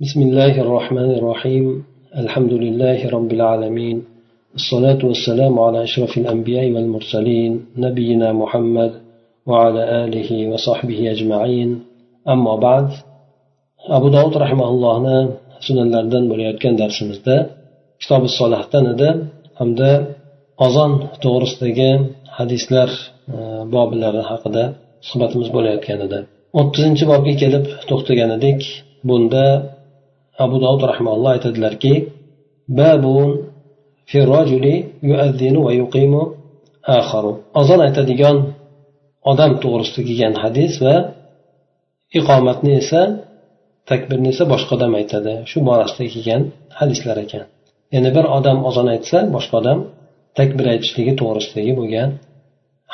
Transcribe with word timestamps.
بسم 0.00 0.20
الله 0.22 0.54
الرحمن 0.64 1.10
الرحيم 1.18 1.66
الحمد 2.22 2.52
لله 2.64 2.98
رب 3.16 3.30
العالمين 3.38 3.96
الصلاة 4.54 5.00
والسلام 5.08 5.54
على 5.66 5.78
أشرف 5.88 6.12
الأنبياء 6.18 6.66
والمرسلين 6.74 7.52
نبينا 7.86 8.28
محمد 8.42 8.92
وعلى 9.48 9.82
آله 10.04 10.30
وصحبه 10.50 11.00
أجمعين 11.14 11.70
أما 12.28 12.54
بعد 12.66 12.88
أبو 13.96 14.08
داود 14.16 14.34
رحمه 14.44 14.68
الله 14.72 14.96
sunanlardan 15.66 16.24
bo'layotgan 16.30 16.74
darsimizda 16.82 17.36
kitobi 18.02 18.28
solahdan 18.40 18.84
edi 18.94 19.08
hamda 19.60 19.90
ozon 20.66 20.92
to'g'risidagi 21.24 21.90
hadislar 22.38 22.90
e, 23.34 23.36
boblari 23.74 24.22
haqida 24.30 24.64
suhbatimiz 25.08 25.48
bo'layotgan 25.56 25.98
edi 26.06 26.18
o'ttizinchi 26.60 27.04
bobga 27.12 27.34
kelib 27.42 27.64
to'xtagan 27.90 28.30
edik 28.38 28.60
bunda 29.08 29.46
abu 30.44 30.56
dovud 30.64 30.82
rahmaulloh 30.92 31.30
aytadilarki 31.36 31.94
ozon 37.60 37.80
aytadigan 37.86 38.36
odam 39.30 39.52
to'g'risida 39.62 40.02
kelgan 40.08 40.34
hadis 40.42 40.72
va 40.84 40.96
iqomatni 42.18 42.72
esa 42.82 43.02
takbirni 43.90 44.28
esa 44.34 44.44
boshqa 44.52 44.72
odam 44.78 44.92
aytadi. 45.00 45.32
Shu 45.50 45.58
borasida 45.68 46.04
kelgan 46.14 46.42
hadislar 46.78 47.16
ekan. 47.24 47.44
Ya'ni 47.94 48.10
bir 48.16 48.24
odam 48.38 48.58
ozon 48.68 48.86
aytsa 48.94 49.18
boshqa 49.36 49.54
odam 49.60 49.78
takbir 50.38 50.66
aytishligi 50.74 51.12
to'g'risidagi 51.20 51.72
bo'lgan 51.80 52.08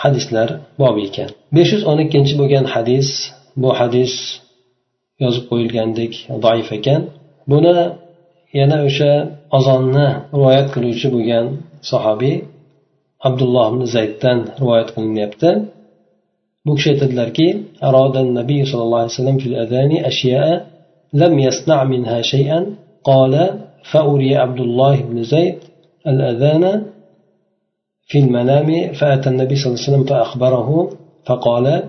hadislar 0.02 0.48
bobi 0.82 1.02
ekan. 1.08 1.28
besh 1.56 1.70
yuz 1.74 1.82
o'n 1.90 1.98
ikkinchi 2.04 2.34
bo'lgan 2.40 2.64
hadis 2.74 3.08
bu 3.62 3.70
hadis 3.80 4.12
yozib 5.22 5.44
qo'yilgandek 5.50 6.12
zaif 6.44 6.68
ekan. 6.78 7.02
Buni 7.50 7.76
yana 8.58 8.76
o'sha 8.88 9.12
ozonni 9.56 10.08
rivoyat 10.34 10.68
qiluvchi 10.74 11.08
bo'lgan 11.14 11.46
sahobiy 11.90 12.36
abdulloh 13.28 13.66
ibn 13.72 13.82
zayddan 13.96 14.38
rivoyat 14.60 14.88
qilinyapti 14.94 15.50
bu 16.66 16.72
kishi 16.76 16.88
aytadilarki 16.94 17.48
nabiy 18.40 18.60
sollallohu 18.70 19.00
alayhi 19.02 19.14
vasallam 19.14 19.38
fil 19.42 19.56
adani 19.64 19.96
ashya'a 20.10 20.52
لم 21.12 21.38
يصنع 21.38 21.84
منها 21.84 22.22
شيئا 22.22 22.66
قال 23.04 23.34
فأري 23.90 24.36
عبد 24.36 24.60
الله 24.60 25.00
بن 25.00 25.22
زيد 25.22 25.58
الأذان 26.06 26.82
في 28.06 28.18
المنام 28.18 28.92
فأتى 28.92 29.28
النبي 29.30 29.56
صلى 29.56 29.66
الله 29.66 29.82
عليه 29.82 29.88
وسلم 29.90 30.04
فأخبره 30.04 30.90
فقال 31.26 31.82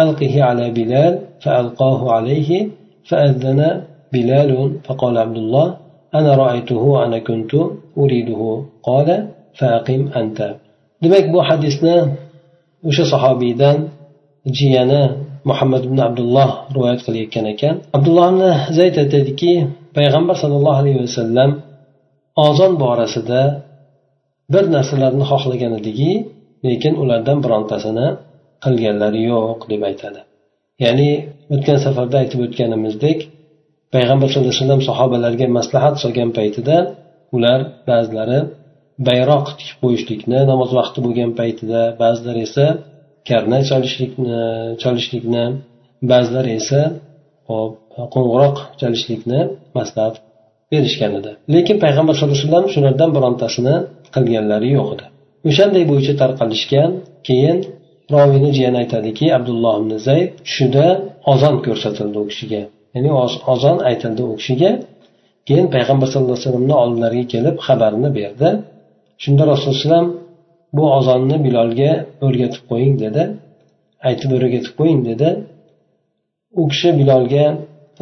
ألقه 0.00 0.42
على 0.42 0.70
بلال 0.70 1.18
فألقاه 1.40 2.12
عليه 2.12 2.68
فأذن 3.08 3.82
بلال 4.13 4.51
فقال 4.85 5.13
عبد 5.17 5.37
الله 5.43 5.67
أنا 6.19 6.31
رأيته 6.43 6.81
وأنا 6.93 7.19
كنت 7.27 7.51
أريده 8.01 8.41
قال 8.87 9.07
فأقم 9.59 10.01
أنت 10.21 10.39
demak 11.03 11.25
bu 11.33 11.39
hadisni 11.49 11.95
o'sha 12.89 13.05
sahobiydan 13.13 13.77
jiyani 14.57 15.03
muhammad 15.49 15.83
ibn 15.89 15.99
abdulloh 16.07 16.49
rivoyat 16.75 17.01
qilayotgan 17.05 17.45
ekan 17.53 17.75
abdulloh 17.97 18.25
ibn 18.31 18.41
zayd 18.77 18.95
aytadiki 19.03 19.53
payg'ambar 19.97 20.35
sollallohu 20.43 20.79
alayhi 20.83 20.99
vasallam 21.05 21.51
ozon 22.47 22.73
borasida 22.83 23.41
bir 24.53 24.65
narsalarni 24.75 25.25
xohlagan 25.31 25.73
ediki 25.79 26.11
lekin 26.67 26.93
ulardan 27.03 27.37
birontasini 27.43 28.07
qilganlari 28.63 29.21
yo'q 29.31 29.59
deb 29.71 29.81
aytadi 29.89 30.21
ya'ni 30.83 31.09
o'tgan 31.53 31.77
safarda 31.85 32.15
aytib 32.23 32.39
o'tganimizdek 32.45 33.17
payg'ambar 33.94 34.26
sallallohu 34.30 34.52
alayhi 34.52 34.64
vasallam 34.64 34.82
sahobalarga 34.90 35.46
maslahat 35.58 35.94
solgan 36.02 36.30
paytida 36.38 36.76
ular 37.36 37.60
ba'zilari 37.90 38.38
bayroq 39.08 39.46
tikib 39.58 39.76
qo'yishlikni 39.84 40.38
namoz 40.50 40.70
vaqti 40.78 40.98
bo'lgan 41.06 41.30
paytida 41.40 41.80
ba'zilar 42.02 42.36
esa 42.46 42.66
karnay 43.28 43.62
chalishlikni 43.70 44.40
chalishlikni 44.82 45.44
ba'zilar 46.10 46.46
esa 46.58 46.80
hop 47.50 47.72
qo'ng'iroq 48.14 48.56
chalishlikni 48.80 49.40
maslahat 49.78 50.14
berishgan 50.72 51.12
edi. 51.20 51.30
Lekin 51.54 51.76
payg'ambar 51.84 52.14
sallallohu 52.16 52.38
alayhi 52.38 52.50
vasallam 52.50 52.68
shulardan 52.74 53.10
birontasini 53.16 53.74
qilganlari 54.14 54.68
yo'q 54.78 54.88
edi. 54.94 55.06
O'shanday 55.48 55.84
bo'yicha 55.90 56.14
tarqalishgan 56.22 56.90
keyin 57.28 57.58
roviyni 58.14 58.50
jiyani 58.56 58.78
aytadiki 58.82 59.26
abdulloh 59.38 59.74
ibn 59.80 59.92
zayd 60.08 60.30
tushida 60.46 60.86
ozon 61.32 61.56
ko'rsatildi 61.66 62.18
u 62.24 62.26
kishiga. 62.32 62.62
Ya'ni 62.94 63.10
ozon 63.52 63.76
aytildi 63.88 64.22
u 64.30 64.32
kishiga. 64.40 64.70
Keyin 65.48 65.66
payg'ambar 65.74 66.06
sallallohu 66.10 66.36
alayhi 66.36 66.46
vasallamni 66.46 66.74
oldilariga 66.82 67.26
kelib 67.34 67.56
xabarini 67.66 68.10
berdi. 68.18 68.48
Shunda 69.22 69.44
rasululloh 69.52 70.04
bu 70.76 70.82
ozonni 70.98 71.36
bilolga 71.46 71.92
o'rgatib 72.26 72.62
qo'ying 72.70 72.94
dedi. 73.04 73.22
Aytib 74.08 74.30
o'rgatib 74.36 74.72
qo'ying 74.80 75.00
dedi. 75.10 75.28
U 76.60 76.62
kishi 76.72 76.90
bilolga 77.00 77.44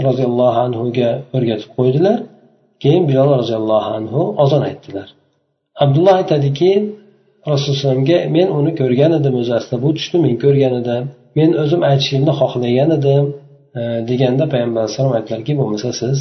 roziyallohu 0.06 0.58
anhuga 0.66 1.10
o'rgatib 1.36 1.70
qo'ydilar. 1.78 2.19
Keyin 2.82 3.04
bilol 3.10 3.28
roziyallohu 3.41 3.88
anhu 3.98 4.22
ozon 4.44 4.62
aytdilar. 4.69 5.08
Abdulloh 5.84 6.14
aytadiki 6.20 6.72
rasulullohga 7.52 8.19
men 8.36 8.48
uni 8.58 8.72
ko'rgan 8.80 9.12
edim 9.19 9.34
o'zi 9.41 9.52
aslida 9.58 9.78
bu 9.84 9.91
tushni 9.96 10.19
men 10.26 10.34
ko'rgan 10.44 10.75
edim. 10.80 11.04
Men 11.38 11.50
o'zim 11.62 11.80
aytishlikni 11.91 12.32
xohlagan 12.41 12.91
edim. 12.98 13.25
Deganda 14.10 14.44
payg'ambar 14.53 14.81
alayhissalom 14.82 15.14
aytdilarki 15.19 15.53
bo'lmasa 15.60 15.91
siz 16.00 16.19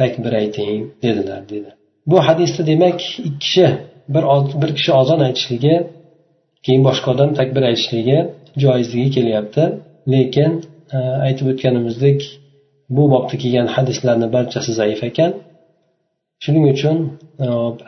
takbir 0.00 0.32
ayting 0.42 0.80
dedilar 1.04 1.42
dedi. 1.52 1.70
Bu 2.06 2.16
hadisda 2.28 2.66
demak 2.66 3.00
ikki 3.00 3.38
kishi 3.44 3.66
bir 4.14 4.24
bir 4.62 4.70
kishi 4.78 4.92
ozon 5.00 5.20
aytishligi 5.28 5.74
keyin 6.64 6.82
boshqa 6.88 7.08
odam 7.14 7.30
takbir 7.40 7.62
aytishligi 7.70 8.18
joizligi 8.62 9.10
kelyapti. 9.16 9.64
Lekin 10.14 10.50
e, 10.96 10.98
aytib 11.26 11.46
o'tganimizdek 11.52 12.20
bu 12.96 13.02
bobda 13.12 13.36
kelgan 13.42 13.68
hadislarni 13.76 14.28
barchasi 14.36 14.72
zaif 14.80 15.00
ekan. 15.10 15.32
Shuning 16.44 16.64
uchun 16.74 16.96
e, 17.44 17.46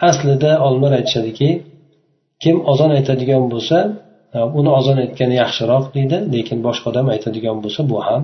aslida 0.08 0.52
olimlar 0.66 0.92
aytishadiki 0.98 1.50
kim 2.42 2.56
ozon 2.72 2.90
aytadigan 2.98 3.44
bo'lsa 3.52 3.78
e, 4.36 4.38
uni 4.58 4.70
ozon 4.78 4.96
aytgani 5.04 5.34
yaxshiroq 5.42 5.84
deydi 5.96 6.18
lekin 6.34 6.58
boshqa 6.66 6.86
odam 6.92 7.06
aytadigan 7.14 7.56
bo'lsa 7.64 7.80
bu 7.92 7.98
ham 8.06 8.22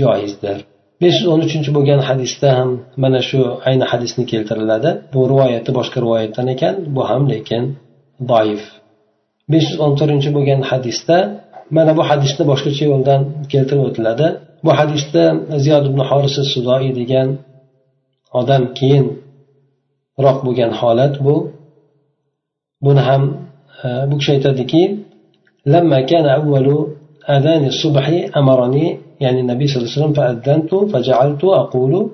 joizdir. 0.00 0.58
besh 1.02 1.16
yuz 1.20 1.28
o'n 1.32 1.40
uchinchi 1.46 1.70
bo'lgan 1.76 2.00
hadisda 2.08 2.48
ham 2.58 2.70
mana 3.02 3.20
shu 3.28 3.40
ayni 3.68 3.84
hadisni 3.92 4.24
keltiriladi. 4.32 4.90
Bu 5.12 5.20
rivoyati 5.32 5.70
boshqa 5.78 5.98
rivoyatdan 6.04 6.46
ekan 6.54 6.74
bu 6.94 7.02
ham 7.10 7.22
lekin 7.32 7.62
doif. 8.30 8.62
besh 9.52 9.66
yuz 9.70 9.78
o'n 9.84 9.92
to'rtinchi 9.98 10.30
bo'lgan 10.36 10.60
hadisda 10.70 11.16
mana 11.76 11.92
bu 11.98 12.02
hadisni 12.10 12.44
boshqacha 12.50 12.84
yo'ldan 12.92 13.20
keltirib 13.52 13.84
o'tiladi. 13.88 14.26
Bu 14.64 14.70
hadisda 14.78 15.22
ziyod 15.64 15.84
ibn 15.90 16.00
horisi 16.10 16.42
sudoiy 16.52 16.90
degan 17.00 17.28
odam 18.40 18.62
keyinroq 18.78 20.38
bo'lgan 20.46 20.72
holat 20.80 21.14
bu. 21.26 21.36
Buni 22.84 23.02
ham 23.08 23.22
e, 23.84 23.86
bu 24.08 24.14
kishi 24.20 24.30
aytadiki 24.36 24.82
أذان 27.30 27.64
الصبح 27.66 28.30
أمرني 28.36 28.98
يعني 29.20 29.40
النبي 29.40 29.66
صلى 29.66 29.76
الله 29.82 29.92
عليه 29.92 30.02
وسلم 30.02 30.12
فأذنت 30.12 30.74
فجعلت 30.74 31.44
أقول 31.44 32.10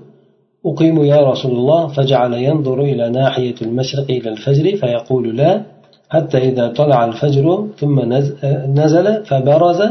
أقيم 0.66 1.04
يا 1.04 1.16
رسول 1.30 1.52
الله 1.52 1.86
فجعل 1.86 2.34
ينظر 2.34 2.80
إلى 2.80 3.10
ناحية 3.10 3.54
المشرق 3.62 4.04
إلى 4.10 4.30
الفجر 4.30 4.76
فيقول 4.76 5.36
لا 5.36 5.62
حتى 6.10 6.38
إذا 6.38 6.68
طلع 6.68 7.04
الفجر 7.04 7.66
ثم 7.78 8.00
نزل 8.80 9.24
فبرز 9.24 9.82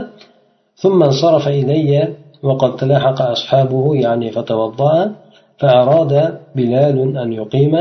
ثم 0.76 1.04
انصرف 1.04 1.48
إلي 1.48 2.08
وقد 2.44 2.76
تلاحق 2.76 3.22
أصحابه 3.22 3.96
يعني 3.96 4.32
فتوضأ 4.32 5.12
فأراد 5.58 6.38
بلال 6.56 7.18
أن 7.18 7.34
يقيم 7.34 7.78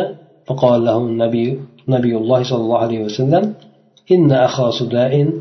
فقال 0.46 0.84
له 0.84 0.98
النبي 0.98 1.60
نبي 1.88 2.16
الله 2.16 2.42
صلى 2.42 2.58
الله 2.58 2.78
عليه 2.78 3.04
وسلم 3.04 3.54
إن 4.12 4.32
أخا 4.32 4.70
صداء 4.70 5.32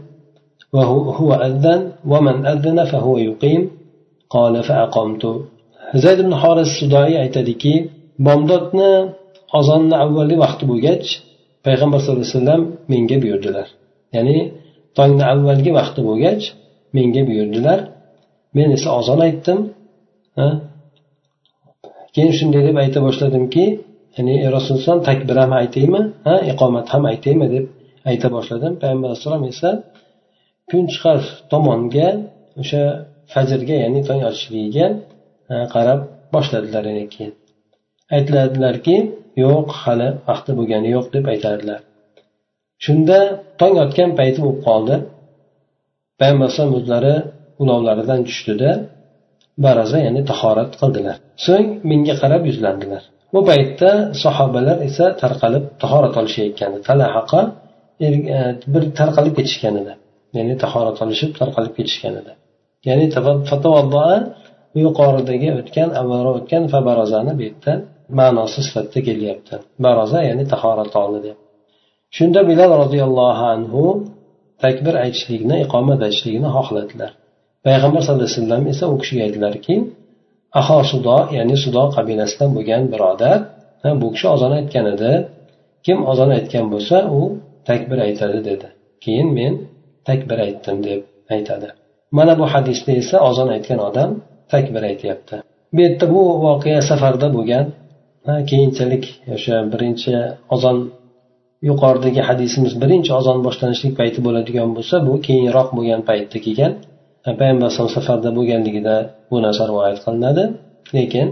وهو 0.75 0.99
هو 1.19 1.31
أذن 1.49 1.81
ومن 2.13 2.37
أذن 2.53 2.79
فهو 2.93 3.15
يقيم 3.29 3.63
قال 4.35 4.55
فأقمت 4.69 5.25
zayd 6.03 6.19
ibn 6.25 6.33
horis 6.43 6.71
sudoiy 6.79 7.15
aytadiki 7.25 7.75
bomdodni 8.27 8.93
ozonni 9.59 9.97
avvalgi 10.05 10.37
vaqti 10.45 10.65
bo'lgach 10.71 11.07
payg'ambar 11.67 11.99
sallallohu 12.01 12.25
alayhi 12.27 12.39
vasallam 12.39 12.63
menga 12.93 13.17
buyurdilar 13.23 13.67
ya'ni 14.17 14.39
tongni 14.99 15.25
avvalgi 15.33 15.71
vaqti 15.79 16.01
bo'lgach 16.09 16.43
menga 16.97 17.23
buyurdilar 17.29 17.79
men 18.57 18.69
esa 18.77 18.89
ozon 19.01 19.21
aytdim 19.29 19.59
keyin 22.15 22.33
shunday 22.39 22.63
deb 22.69 22.77
ayta 22.85 22.99
boshladimki 23.07 23.65
ya'ni 24.17 24.35
rasululloh 24.57 24.99
takbir 25.11 25.37
ham 25.43 25.53
aytaymi 25.63 26.01
ha 26.27 26.35
iqomat 26.53 26.87
ham 26.93 27.03
aytaymi 27.13 27.47
deb 27.55 27.65
ayta 28.11 28.27
boshladim 28.37 28.73
payg'ambar 28.83 29.09
alayhissalom 29.11 29.45
esa 29.53 29.71
kun 30.70 30.84
chiqar 30.94 31.20
tomonga 31.52 32.10
o'sha 32.62 32.84
fajrga 33.34 33.76
ya'ni 33.84 34.02
tong 34.10 34.22
otishligiga 34.30 34.88
qarab 35.74 36.00
boshladilar 36.34 36.86
keyin. 37.14 37.34
Aytiladilarki 38.16 38.96
yo'q 39.44 39.68
hali 39.82 40.10
vaqti 40.30 40.52
bo'lgani 40.60 40.90
yo'q 40.96 41.06
deb 41.16 41.26
aytadilar. 41.34 41.80
Shunda 42.86 43.20
tong 43.60 43.76
otgan 43.84 44.10
payti 44.20 44.40
bo'lib 44.44 44.60
qoldi. 44.68 44.96
Payg'ambar 46.20 46.46
alayhisalom 46.48 46.74
o'zlari 46.80 47.16
ulovlaridan 47.62 48.22
tushdida 48.28 48.72
baraza 49.66 49.98
ya'ni 50.06 50.22
tahorat 50.32 50.72
qildilar. 50.82 51.16
So'ng 51.46 51.68
menga 51.90 52.16
qarab 52.22 52.44
yuzlandilar. 52.50 53.04
Bu 53.34 53.40
paytda 53.50 53.92
sahobalar 54.24 54.78
esa 54.90 55.06
tarqalib 55.22 55.64
tahorat 55.82 56.14
olishayotgandi. 56.22 56.78
Talahaqa 56.90 57.42
er, 58.06 58.14
e, 58.36 58.40
bir 58.74 58.84
tarqalib 59.00 59.34
ketishgan 59.40 59.76
edi. 59.82 59.94
Ya'ni 60.38 60.56
tahorat 60.64 60.98
olishib 61.04 61.32
tarqalib 61.40 61.74
ketishgan 61.78 62.14
edi. 62.22 62.32
Ya'ni 62.88 63.06
yuqoridagi 64.84 65.50
o'tgan 65.60 65.90
avvalroq 66.00 66.36
o'tgan 66.40 66.64
fabarozani 66.74 67.34
bu 67.38 67.42
yerda 67.48 67.74
ma'nosi 68.20 68.60
sifatida 68.68 69.00
kelyapti. 69.08 69.56
Baroza 69.86 70.20
ya'ni 70.30 70.46
tahorat 70.54 70.94
oldi 71.04 71.20
deb. 71.28 71.38
Shunda 72.18 72.40
bilal 72.50 72.72
roziyallohu 72.82 73.44
anhu 73.56 73.84
takbir 74.64 74.94
aytishlikni 75.04 75.56
iqomat 75.66 76.00
aytishlikni 76.08 76.50
xohladilar. 76.58 77.12
Payg'ambar 77.66 78.02
sallallohu 78.04 78.30
alayhi 78.30 78.42
vasallam 78.42 78.64
esa 78.74 78.86
u 78.94 78.96
kishiga 79.02 79.22
aytdilarki 79.28 79.76
aho 80.60 80.78
sudo 80.92 81.18
ya'ni 81.38 81.56
sudo 81.64 81.84
qabilasidan 81.96 82.50
bo'lgan 82.58 82.84
birodar 82.94 83.38
bu 84.02 84.08
kishi 84.14 84.28
ozon 84.36 84.52
aytgan 84.60 84.86
edi. 84.94 85.12
Kim 85.86 85.98
ozon 86.12 86.30
aytgan 86.38 86.66
bo'lsa 86.74 86.98
u 87.18 87.22
takbir 87.70 87.98
aytadi 88.08 88.40
dedi. 88.50 88.68
Keyin 89.04 89.30
men 89.38 89.54
takbir 90.10 90.38
aytdim 90.48 90.78
deb 90.88 91.02
aytadi. 91.36 91.68
Mana 92.18 92.34
bu 92.40 92.46
hadisda 92.54 92.92
esa 93.02 93.18
ozon 93.30 93.50
aytgan 93.56 93.80
odam 93.90 94.10
takbir 94.54 94.82
aytyapti. 94.92 95.36
Bu 95.74 95.80
yerda 95.86 96.06
bu 96.14 96.22
voqea 96.46 96.82
safarda 96.90 97.28
bo'lgan. 97.38 97.66
Keyinchalik 98.50 99.04
o'sha 99.36 99.56
birinchi 99.74 100.14
ozon 100.56 100.78
yuqoridagi 101.70 102.22
hadisimiz 102.30 102.74
birinchi 102.84 103.12
ozon 103.20 103.38
boshlanishlik 103.46 103.94
payti 104.00 104.20
bo'ladigan 104.28 104.70
bo'lsa 104.78 104.96
bu 105.08 105.14
keyinroq 105.28 105.70
bo'lgan 105.78 106.02
paytda 106.10 106.38
kelgan. 106.46 106.74
Payg'ambar 107.40 107.66
alayhisalom 107.66 107.94
safarda 107.98 108.30
bo'lganligida 108.38 108.96
bu 109.32 109.38
narsa 109.46 109.64
rivoyat 109.72 110.00
qilinadi. 110.06 110.44
Lekin 110.98 111.28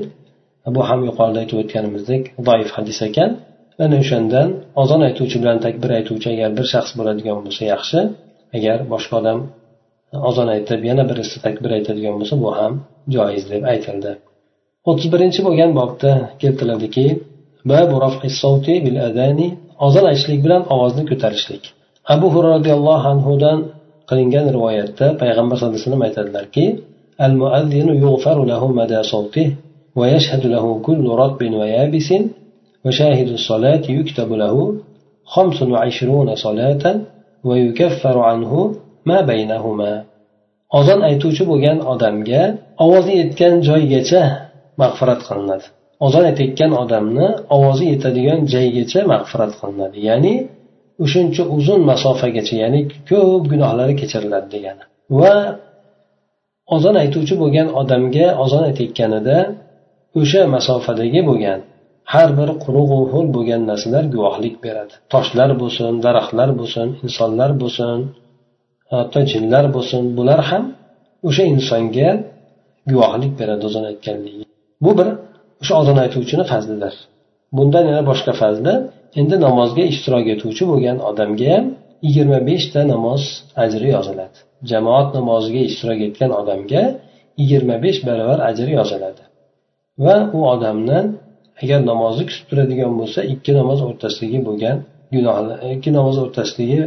bu 0.75 0.81
ham 0.89 0.99
yuqorida 1.09 1.39
aytib 1.43 1.57
o'tganimizdek 1.63 2.21
doif 2.47 2.69
hadis 2.77 2.99
ekan. 3.07 3.29
Ana 3.85 3.97
o'shandan 4.03 4.47
ozon 4.81 5.01
aytuvchi 5.07 5.37
bilan 5.41 5.57
takbir 5.65 5.89
aytuvchi 5.99 6.27
agar 6.35 6.49
bir 6.57 6.65
shaxs 6.73 6.91
bo'ladigan 6.99 7.37
bo'lsa 7.45 7.63
yaxshi. 7.73 7.99
agar 8.56 8.78
boshqa 8.92 9.14
odam 9.20 9.38
ozon 10.28 10.48
aytib 10.54 10.80
yana 10.90 11.04
birisi 11.10 11.36
takbir 11.46 11.70
aytadigan 11.78 12.14
bo'lsa 12.20 12.34
bu 12.44 12.50
ham 12.58 12.72
joiz 13.14 13.44
deb 13.52 13.62
aytildi 13.72 14.12
o'ttiz 14.88 15.08
birinchi 15.14 15.40
bo'lgan 15.46 15.70
bobda 15.80 16.12
keltiradiki 16.42 17.06
ozon 19.86 20.04
aytishlik 20.10 20.40
bilan 20.46 20.62
ovozni 20.74 21.02
ko'tarishlik 21.10 21.62
abu 22.14 22.26
hurra 22.34 22.50
roziyallohu 22.56 23.06
anhudan 23.14 23.58
qilingan 24.10 24.46
rivoyatda 24.56 25.06
payg'ambar 25.22 25.54
sallallohu 25.56 25.76
alayhi 25.76 25.86
vasallam 25.86 26.04
aytadilarki 26.08 26.64
المؤذن 27.26 27.88
يغفر 28.04 28.38
له 28.52 28.62
مدى 28.80 29.00
صوته 29.12 29.48
ويشهد 29.98 30.44
له 30.54 30.64
كل 30.86 31.04
رطب 31.22 31.40
ويابس 31.60 32.08
وشاهد 32.84 33.28
الصلاة 33.38 33.84
يكتب 33.98 34.30
له 34.42 34.54
خمس 35.34 35.58
وعشرون 35.62 36.28
صلاة 36.46 36.84
ozon 40.79 40.99
aytuvchi 41.09 41.43
bo'lgan 41.51 41.77
odamga 41.93 42.41
ovozi 42.83 43.13
yetgan 43.21 43.53
joygacha 43.67 44.21
mag'firat 44.81 45.21
qilinadi. 45.27 45.65
Ozon 46.05 46.23
aytayotgan 46.29 46.71
odamni 46.83 47.27
ovozi 47.55 47.85
yetadigan 47.93 48.39
joygacha 48.53 48.99
mag'firat 49.13 49.51
qilinadi. 49.59 49.97
Ya'ni 50.09 50.33
o'shuncha 51.03 51.43
uzun 51.57 51.81
masofagacha 51.91 52.55
ya'ni 52.63 52.81
ko'p 53.09 53.43
gunohlari 53.51 53.93
kechiriladi 54.01 54.47
degani. 54.55 54.83
Va 55.19 55.35
ozon 56.75 56.95
aytuvchi 57.03 57.35
bo'lgan 57.41 57.67
odamga 57.81 58.27
ozon 58.43 58.63
aytayotganida 58.69 59.37
o'sha 60.19 60.41
masofadagi 60.55 61.21
bo'lgan 61.29 61.59
har 62.13 62.29
bir 62.39 62.49
quruq 62.63 62.89
ho'l 63.13 63.27
bo'lgan 63.35 63.61
narsalar 63.69 64.03
guvohlik 64.15 64.55
beradi. 64.65 64.93
Toshlar 65.13 65.51
bo'lsin 65.61 65.93
daraxtlar 66.05 66.49
bo'lsin 66.59 66.87
insonlar 67.05 67.51
bo'lsin 67.61 67.97
hatto 68.93 69.19
jinlar 69.31 69.65
bo'lsin 69.75 70.03
bular 70.17 70.41
ham 70.49 70.63
o'sha 71.27 71.43
insonga 71.53 72.09
guvohlik 72.91 73.33
beradi 73.39 73.63
o'zini 73.69 73.87
aytganligi. 73.91 74.43
Bu 74.83 74.91
bir 74.97 75.07
o'sha 75.61 75.73
ozon 75.81 75.97
aytuvchini 76.03 76.45
fazlidir. 76.51 76.93
Bundan 77.57 77.83
yana 77.89 78.03
boshqa 78.09 78.33
fazli 78.41 78.73
endi 79.19 79.35
namozga 79.45 79.83
ishtirok 79.93 80.25
etuvchi 80.35 80.63
bo'lgan 80.71 80.97
odamga 81.09 81.47
ham 81.55 81.65
yigirma 82.05 82.39
beshta 82.49 82.81
namoz 82.93 83.21
ajri 83.63 83.89
yoziladi. 83.95 84.37
Jamoat 84.71 85.07
namoziga 85.17 85.61
ishtirok 85.69 85.99
etgan 86.07 86.31
odamga 86.41 86.83
yigirma 87.39 87.75
besh 87.85 87.99
barobar 88.07 88.39
ajri 88.49 88.71
yoziladi. 88.79 89.23
Va 90.05 90.17
u 90.37 90.39
odamni 90.53 90.99
agar 91.61 91.79
namozni 91.91 92.23
kutib 92.29 92.45
turadigan 92.49 92.91
bo'lsa 92.99 93.19
ikki 93.33 93.51
namoz 93.59 93.79
o'rtasidagi 93.87 94.39
bo'lgan 94.47 94.77
gunohlar 95.15 95.57
e, 95.65 95.67
ikki 95.75 95.89
namoz 95.97 96.15
o'rtasidagi 96.23 96.79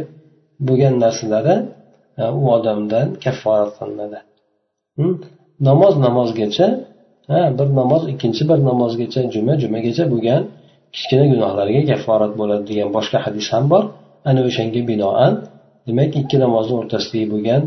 bo'lgan 0.67 0.93
narsalari 1.03 1.55
e, 2.21 2.23
u 2.41 2.43
odamdan 2.57 3.07
kafforat 3.23 3.71
qilinadi. 3.79 4.19
Hm? 4.97 5.13
Namoz 5.69 5.93
namozgacha 6.05 6.67
bir 7.59 7.67
namoz 7.79 8.03
ikkinchi 8.13 8.43
bir 8.51 8.59
namozgacha 8.69 9.21
juma 9.33 9.53
jumagacha 9.63 10.03
bo'lgan 10.13 10.41
kichkina 10.95 11.25
gunohlarga 11.33 11.81
kafforat 11.91 12.33
bo'ladi 12.39 12.63
degan 12.71 12.89
boshqa 12.97 13.17
hadis 13.25 13.47
ham 13.53 13.65
bor. 13.73 13.83
Ana 14.29 14.41
o'shanga 14.47 14.81
binoan 14.91 15.33
demak 15.87 16.11
ikki 16.21 16.37
namozni 16.45 16.73
o'rtasidagi 16.81 17.27
bo'lgan 17.33 17.61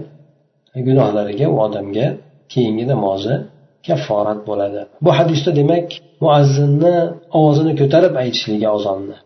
gunohlariga 0.89 1.47
u 1.55 1.57
odamga 1.67 2.07
keyingi 2.53 2.85
namozi 2.93 3.35
kafforat 3.87 4.41
bo'ladi. 4.49 4.81
Bu 5.05 5.11
hadisda 5.19 5.51
demak 5.61 5.87
muazzinni 6.25 6.97
ovozini 7.39 7.73
ko'tarib 7.81 8.15
aytishligi 8.23 8.69
ozonni. 8.77 9.17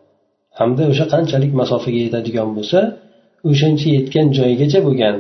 Hamda 0.59 0.83
o'sha 0.93 1.07
qanchalik 1.15 1.53
masofaga 1.61 2.01
yetadigan 2.07 2.49
bo'lsa 2.57 2.79
o'shancha 3.51 3.89
yetgan 3.97 4.27
joyigacha 4.39 4.79
bo'lgan 4.87 5.17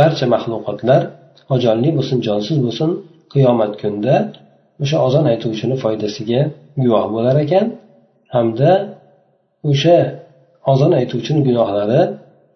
barcha 0.00 0.26
maxluqotlar 0.34 1.02
jonli 1.64 1.90
bo'lsin 1.98 2.18
jonsiz 2.26 2.56
bo'lsin 2.66 2.90
qiyomat 3.32 3.72
kunida 3.80 4.16
o'sha 4.82 4.96
ozon 5.06 5.24
aytuvchini 5.32 5.76
foydasiga 5.84 6.40
guvoh 6.82 7.06
bo'lar 7.14 7.36
ekan. 7.44 7.66
Hamda 8.34 8.70
o'sha 9.70 9.98
ozon 10.72 10.92
aytuvchini 11.00 11.40
gunohlari 11.48 12.00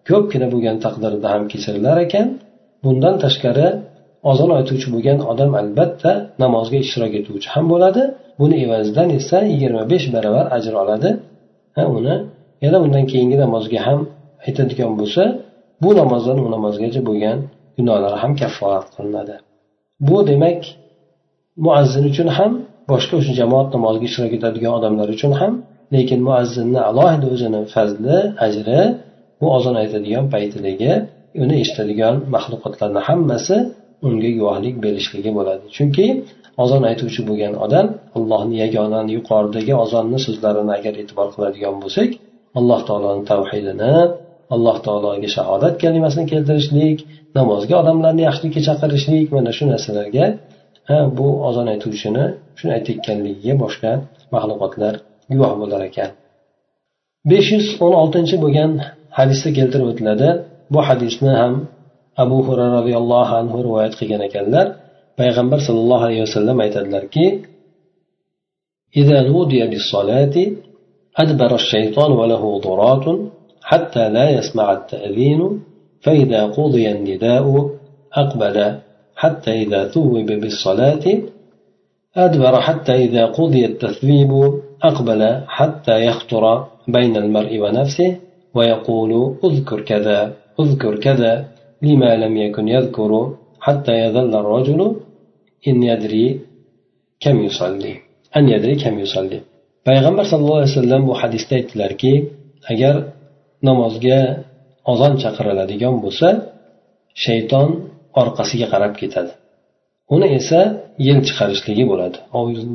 ko'pgina 0.09 0.47
bo'lgan 0.53 0.77
taqdirda 0.85 1.27
ham 1.33 1.43
kechirilar 1.51 1.97
ekan. 2.05 2.27
Bundan 2.83 3.15
tashqari 3.23 3.67
ozon 4.31 4.49
aytuvchi 4.57 4.87
bo'lgan 4.93 5.17
odam 5.31 5.51
albatta 5.61 6.11
namozga 6.43 6.77
ishtirok 6.85 7.13
etuvchi 7.19 7.47
ham 7.55 7.65
bo'ladi. 7.73 8.01
Buni 8.39 8.55
evazidan 8.65 9.09
esa 9.19 9.37
yigirma 9.51 9.83
besh 9.91 10.07
baravar 10.15 10.45
ajr 10.57 10.73
oladi. 10.83 11.09
Ha 11.75 11.83
uni 11.97 12.15
yana 12.63 12.77
undan 12.85 13.05
keyingi 13.11 13.37
namozga 13.43 13.79
ham 13.87 13.99
aytadigan 14.47 14.91
bo'lsa 14.99 15.23
bu 15.83 15.89
namozdan 15.99 16.37
u 16.45 16.47
namozgacha 16.55 17.01
bo'lgan 17.09 17.37
gunohlari 17.77 18.17
ham 18.23 18.31
kafforat 18.41 18.87
qilinadi. 18.95 19.35
Bu 20.07 20.17
demak 20.29 20.59
muazzin 21.65 22.05
uchun 22.11 22.29
ham 22.37 22.51
boshqa 22.91 23.13
o'sha 23.19 23.33
jamoat 23.41 23.67
namoziga 23.75 24.05
ishtirok 24.09 24.33
etadigan 24.39 24.73
odamlar 24.79 25.07
uchun 25.15 25.31
ham 25.39 25.53
lekin 25.95 26.19
muazzinni 26.27 26.81
alohida 26.89 27.27
o'zini 27.33 27.61
fazli 27.73 28.17
ajri 28.47 28.81
bu 29.39 29.47
ozon 29.57 29.75
aytadigan 29.81 30.25
paytidagi 30.33 30.91
uni 31.43 31.55
eshitadigan 31.63 32.15
maxluqotlarni 32.35 33.01
hammasi 33.07 33.55
unga 34.07 34.29
guvohlik 34.37 34.75
berishligi 34.85 35.31
bo'ladi. 35.37 35.65
Chunki 35.77 36.05
ozon 36.63 36.83
aytuvchi 36.89 37.21
bo'lgan 37.29 37.53
odam 37.65 37.87
allohni 38.17 38.55
yagona 38.63 38.99
yuqoridagi 39.17 39.73
ozonni 39.83 40.19
so'zlarini 40.25 40.71
agar 40.77 40.93
e'tibor 41.01 41.27
qiladigan 41.35 41.75
bo'lsak 41.83 42.09
alloh 42.59 42.79
taoloni 42.89 43.23
tavhidini 43.31 43.93
alloh 44.55 44.77
taologa 44.85 45.29
shahodat 45.37 45.75
kalimasini 45.83 46.25
keltirishlik 46.31 46.97
namozga 47.37 47.75
odamlarni 47.81 48.21
yaxshilikka 48.27 48.61
chaqirishlik 48.67 49.27
mana 49.35 49.51
shu 49.57 49.63
narsalarga 49.71 50.25
bu 51.17 51.27
ozon 51.49 51.67
aytuvchini 51.73 52.25
shuni 52.57 52.71
aytayotganligiga 52.77 53.53
boshqa 53.63 53.91
maxluqotlar 54.35 54.93
guvoh 55.31 55.53
bo'lar 55.61 55.81
ekan. 55.89 56.09
Besh 57.31 57.49
yuz 57.55 57.65
o'n 57.85 57.93
oltinchi 58.01 58.35
bo'lgan 58.43 58.71
hadisda 59.17 59.49
keltirib 59.57 59.87
o'tiladi. 59.91 60.29
Bu 60.73 60.79
hadisni 60.87 61.31
ham 61.41 61.53
abu 62.23 62.37
hurra 62.47 62.65
roziyallohu 62.77 63.33
anhu 63.41 63.57
rivoyat 63.67 63.93
qilgan 63.99 64.21
ekanlar 64.27 64.67
payg'ambar 65.19 65.59
sollallohu 65.67 66.03
alayhi 66.07 66.23
vasallam 66.27 66.57
aytadilarki 66.65 67.25
إذا 69.01 69.21
نودي 69.21 69.67
بالصلاة 69.67 70.35
أدبر 71.17 71.55
الشيطان 71.55 72.11
وله 72.11 72.43
ضرات 72.67 73.05
حتى 73.63 74.09
لا 74.09 74.29
يسمع 74.29 74.67
التأذين 74.73 75.41
فإذا 76.01 76.41
قضي 76.57 76.91
النداء 76.91 77.69
أقبل 78.13 78.77
حتى 79.15 79.51
إذا 79.63 79.87
ثوب 79.87 80.27
بالصلاة 80.41 81.05
أدبر 82.15 82.61
حتى 82.61 82.93
إذا 83.05 83.25
قضي 83.25 83.65
التثويب 83.65 84.31
أقبل 84.83 85.21
حتى 85.47 86.05
يخطر 86.05 86.67
بين 86.87 87.17
المرء 87.17 87.59
ونفسه 87.59 88.17
ويقول 88.55 89.11
اذكر 89.43 89.81
كذا 89.81 90.33
اذكر 90.59 90.99
كذا 90.99 91.45
لما 91.86 92.10
لم 92.22 92.34
يكن 92.44 92.68
يذكر 92.76 93.12
حتى 93.66 93.92
يظل 94.04 94.32
الرجل 94.42 94.80
إن 95.68 95.76
يدري 95.90 96.26
كم 97.22 97.36
يصلي 97.46 97.94
أن 98.36 98.44
يدري 98.52 98.74
كم 98.82 98.94
يصلي 99.04 99.40
payg'ambar 99.88 100.24
sallallohu 100.30 100.60
alayhi 100.60 100.74
vasallam 100.74 101.02
bu 101.08 101.14
hadisda 101.20 101.52
aytdilarki 101.58 102.12
agar 102.72 102.94
namozga 103.68 104.20
ozon 104.92 105.12
chaqiriladigan 105.22 105.94
bo'lsa 106.04 106.28
shayton 107.24 107.68
orqasiga 108.20 108.66
qarab 108.72 108.92
ketadi 109.00 109.32
uni 110.14 110.26
esa 110.38 110.60
yel 111.08 111.20
chiqarishligi 111.28 111.84
bo'ladi 111.92 112.18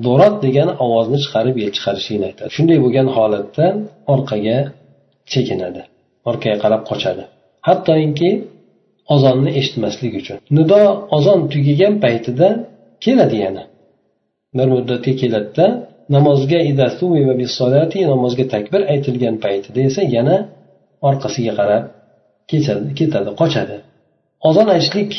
do'rat 0.08 0.36
degani 0.46 0.74
ovozni 0.86 1.18
chiqarib 1.24 1.56
yel 1.64 1.72
chiqarishligini 1.78 2.26
aytadi 2.30 2.50
shunday 2.56 2.78
bo'lgan 2.84 3.08
holatda 3.18 3.66
orqaga 4.14 4.58
chekinadi 5.32 5.82
orqaga 6.30 6.58
qarab 6.64 6.82
qochadi 6.90 7.24
hattoki 7.68 8.32
ozonni 9.15 9.51
eshitmaslik 9.61 10.13
uchun. 10.21 10.37
Nido 10.59 10.81
ozon 11.17 11.41
tugagan 11.53 11.95
paytida 12.05 12.49
keladi 13.05 13.37
yana. 13.45 13.63
Bir 14.57 14.67
muddatga 14.75 15.13
keladida 15.21 15.67
namozga 16.17 16.59
namozga 18.13 18.45
takbir 18.55 18.81
aytilgan 18.93 19.37
paytida 19.45 19.81
esa 19.89 20.03
yana 20.17 20.37
orqasiga 21.09 21.53
qarab 21.61 21.83
ketadi 22.99 23.31
qochadi. 23.41 23.77
Ozon 24.49 24.69
aytishlik 24.75 25.13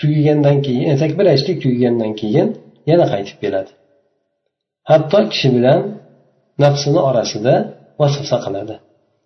tugagandan 0.00 0.56
keyin 0.66 0.84
e, 0.92 0.94
takbir 1.02 1.26
aytishlik 1.32 1.58
tugagandan 1.64 2.12
keyin 2.20 2.48
yana 2.90 3.04
qaytib 3.12 3.36
keladi. 3.42 3.72
Hatto 4.90 5.18
kishi 5.32 5.48
bilan 5.56 5.80
nafsini 6.64 7.00
orasida 7.08 7.54
vasvasa 8.00 8.36
qiladi. 8.44 8.74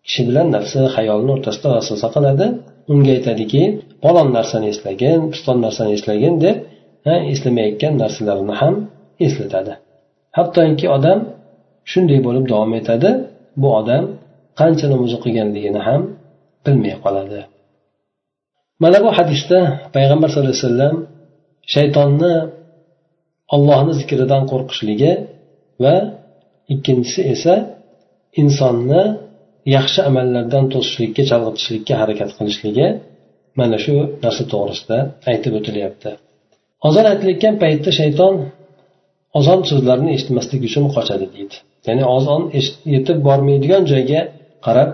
Kishi 0.06 0.22
bilan 0.28 0.46
nafsi 0.56 0.78
xayolini 0.94 1.32
o'rtasida 1.36 1.68
vasvasa 1.76 2.08
qiladi. 2.16 2.46
Unga 2.92 3.10
aytadiki 3.16 3.62
falon 4.02 4.28
narsani 4.38 4.66
eslagin 4.74 5.18
piston 5.32 5.56
narsani 5.66 5.90
eslagin 5.98 6.34
deb 6.44 6.56
eslamayotgan 7.32 7.94
narsalarini 8.02 8.54
ham 8.60 8.74
eslatadi. 9.26 9.72
Hattoki 10.36 10.86
odam 10.96 11.18
shunday 11.90 12.18
bo'lib 12.26 12.44
davom 12.52 12.72
etadi 12.80 13.10
bu 13.60 13.68
odam 13.80 14.04
qancha 14.60 14.86
namoz 14.92 15.12
o'qiganligini 15.18 15.80
ham 15.88 16.02
bilmay 16.64 16.94
qoladi. 17.04 17.40
Mana 18.82 18.98
bu 19.04 19.10
hadisda 19.18 19.58
payg'ambar 19.94 20.28
sallallohu 20.30 20.54
alayhi 20.54 20.66
vasallam 20.68 20.96
shaytonni 21.74 22.34
ollohni 23.54 23.92
zikridan 24.00 24.42
qo'rqishligi 24.50 25.12
va 25.84 25.96
ikkinchisi 26.74 27.20
esa 27.34 27.54
insonni 28.42 29.02
yaxshi 29.76 30.00
amallardan 30.08 30.64
to'sishlikka 30.72 31.22
chalg'itishlikka 31.30 31.94
harakat 32.02 32.30
qilishligi 32.38 32.86
mana 33.60 33.76
shu 33.84 33.94
narsa 34.24 34.42
to'g'risida 34.52 34.98
aytib 35.30 35.52
o'tilyapti. 35.58 36.10
Ozon 36.88 37.06
aytilayotgan 37.12 37.54
paytda 37.62 37.90
shayton 38.00 38.34
ozon 39.38 39.60
so'zlarini 39.70 40.10
eshitmaslik 40.16 40.62
uchun 40.68 40.84
qochadi 40.96 41.26
deydi. 41.34 41.56
Ya'ni 41.86 42.04
ozon 42.16 42.42
yetib 42.94 43.18
bormaydigan 43.28 43.82
joyga 43.92 44.20
qarab 44.66 44.90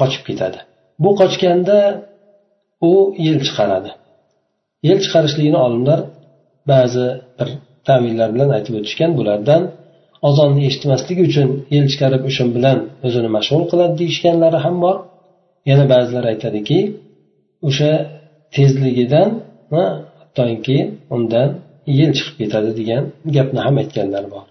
qochib 0.00 0.22
ketadi. 0.28 0.58
Bu 1.02 1.10
qochganda 1.20 1.78
u 2.90 2.92
yel 3.26 3.38
chiqaradi. 3.46 3.90
Yel 4.88 4.98
chiqarishligini 5.04 5.58
olimlar 5.66 6.00
ba'zi 6.72 7.06
bir 7.38 7.48
tavillar 7.88 8.28
bilan 8.34 8.50
aytib 8.56 8.74
o'tishgan 8.80 9.10
bulardan 9.18 9.62
ozonni 10.28 10.62
eshitmaslik 10.68 11.18
uchun 11.28 11.48
yel 11.74 11.86
chiqarib 11.92 12.22
o'sha 12.28 12.44
bilan 12.56 12.78
o'zini 13.06 13.30
mashg'ul 13.36 13.64
qiladi 13.70 13.94
deyishganlari 14.00 14.58
ham 14.64 14.76
bor. 14.84 14.96
Yana 15.70 15.84
ba'zilar 15.92 16.24
aytadiki 16.32 16.78
o'sha 17.68 17.90
tezligidan 18.54 19.28
hattoki 19.74 20.78
undan 21.14 21.48
yel 21.98 22.10
chiqib 22.16 22.36
ketadi 22.40 22.70
degan 22.80 23.02
gapni 23.36 23.60
ham 23.66 23.74
aytganlar 23.82 24.24
bor. 24.34 24.44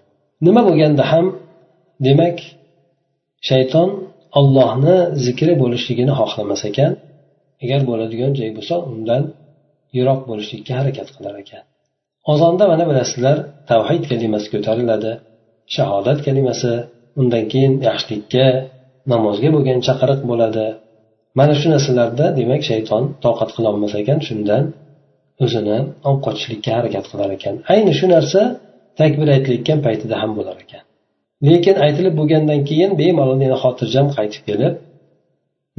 Nima 0.46 0.62
bo'lganda 0.68 1.04
ham 1.12 1.26
demak 2.08 2.38
shayton 3.50 3.90
ollohni 4.40 4.98
zikri 5.26 5.54
bo'lishligini 5.62 6.14
xohlamas 6.20 6.62
ekan. 6.70 6.92
Agar 7.64 7.82
bo'ladigan 7.90 8.32
joy 8.40 8.50
bo'lsa 8.58 8.76
undan 8.92 9.24
yiroq 9.98 10.22
bo'lishlikka 10.30 10.74
harakat 10.80 11.08
qilar 11.16 11.36
ekan. 11.44 11.64
Ozonda 12.32 12.64
mana 12.72 12.84
bilasizlar 12.90 13.38
tavhid 13.72 14.04
kalimasi 14.12 14.48
ko'tariladi. 14.54 15.12
Shahodat 15.76 16.20
kalimasi 16.26 16.72
undan 17.20 17.44
keyin 17.52 17.74
yaxshilikka 17.88 18.46
namozga 19.12 19.50
bo'lgan 19.56 19.80
chaqiriq 19.88 20.22
bo'ladi. 20.32 20.66
Mana 21.40 21.54
shu 21.60 21.68
narsalarda 21.74 22.26
demak 22.40 22.62
shayton 22.70 23.04
toqat 23.26 23.50
qilolmas 23.56 23.94
ekan 24.02 24.20
shundan 24.28 24.64
o'zini 25.44 25.78
olib 26.08 26.22
qochishlikka 26.26 26.72
harakat 26.78 27.06
qilar 27.12 27.30
ekan. 27.38 27.56
Ayni 27.74 27.94
shu 28.00 28.06
narsa 28.16 28.42
takbir 29.00 29.28
aytilayotgan 29.36 29.80
paytida 29.86 30.16
ham 30.22 30.32
bo'lar 30.38 30.58
ekan. 30.64 30.84
Lekin 31.48 31.76
aytilib 31.86 32.14
bo'lgandan 32.20 32.62
keyin 32.70 32.92
bemalol 33.02 33.40
yana 33.46 33.58
xotirjam 33.64 34.08
qaytib 34.18 34.44
kelib 34.50 34.74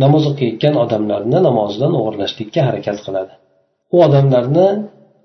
namoz 0.02 0.24
o'qiyotgan 0.30 0.74
odamlarni 0.84 1.38
namozidan 1.48 1.92
o'g'irlashlikka 1.98 2.60
harakat 2.68 2.98
qiladi. 3.06 3.34
U 3.94 3.96
odamlarni 4.06 4.68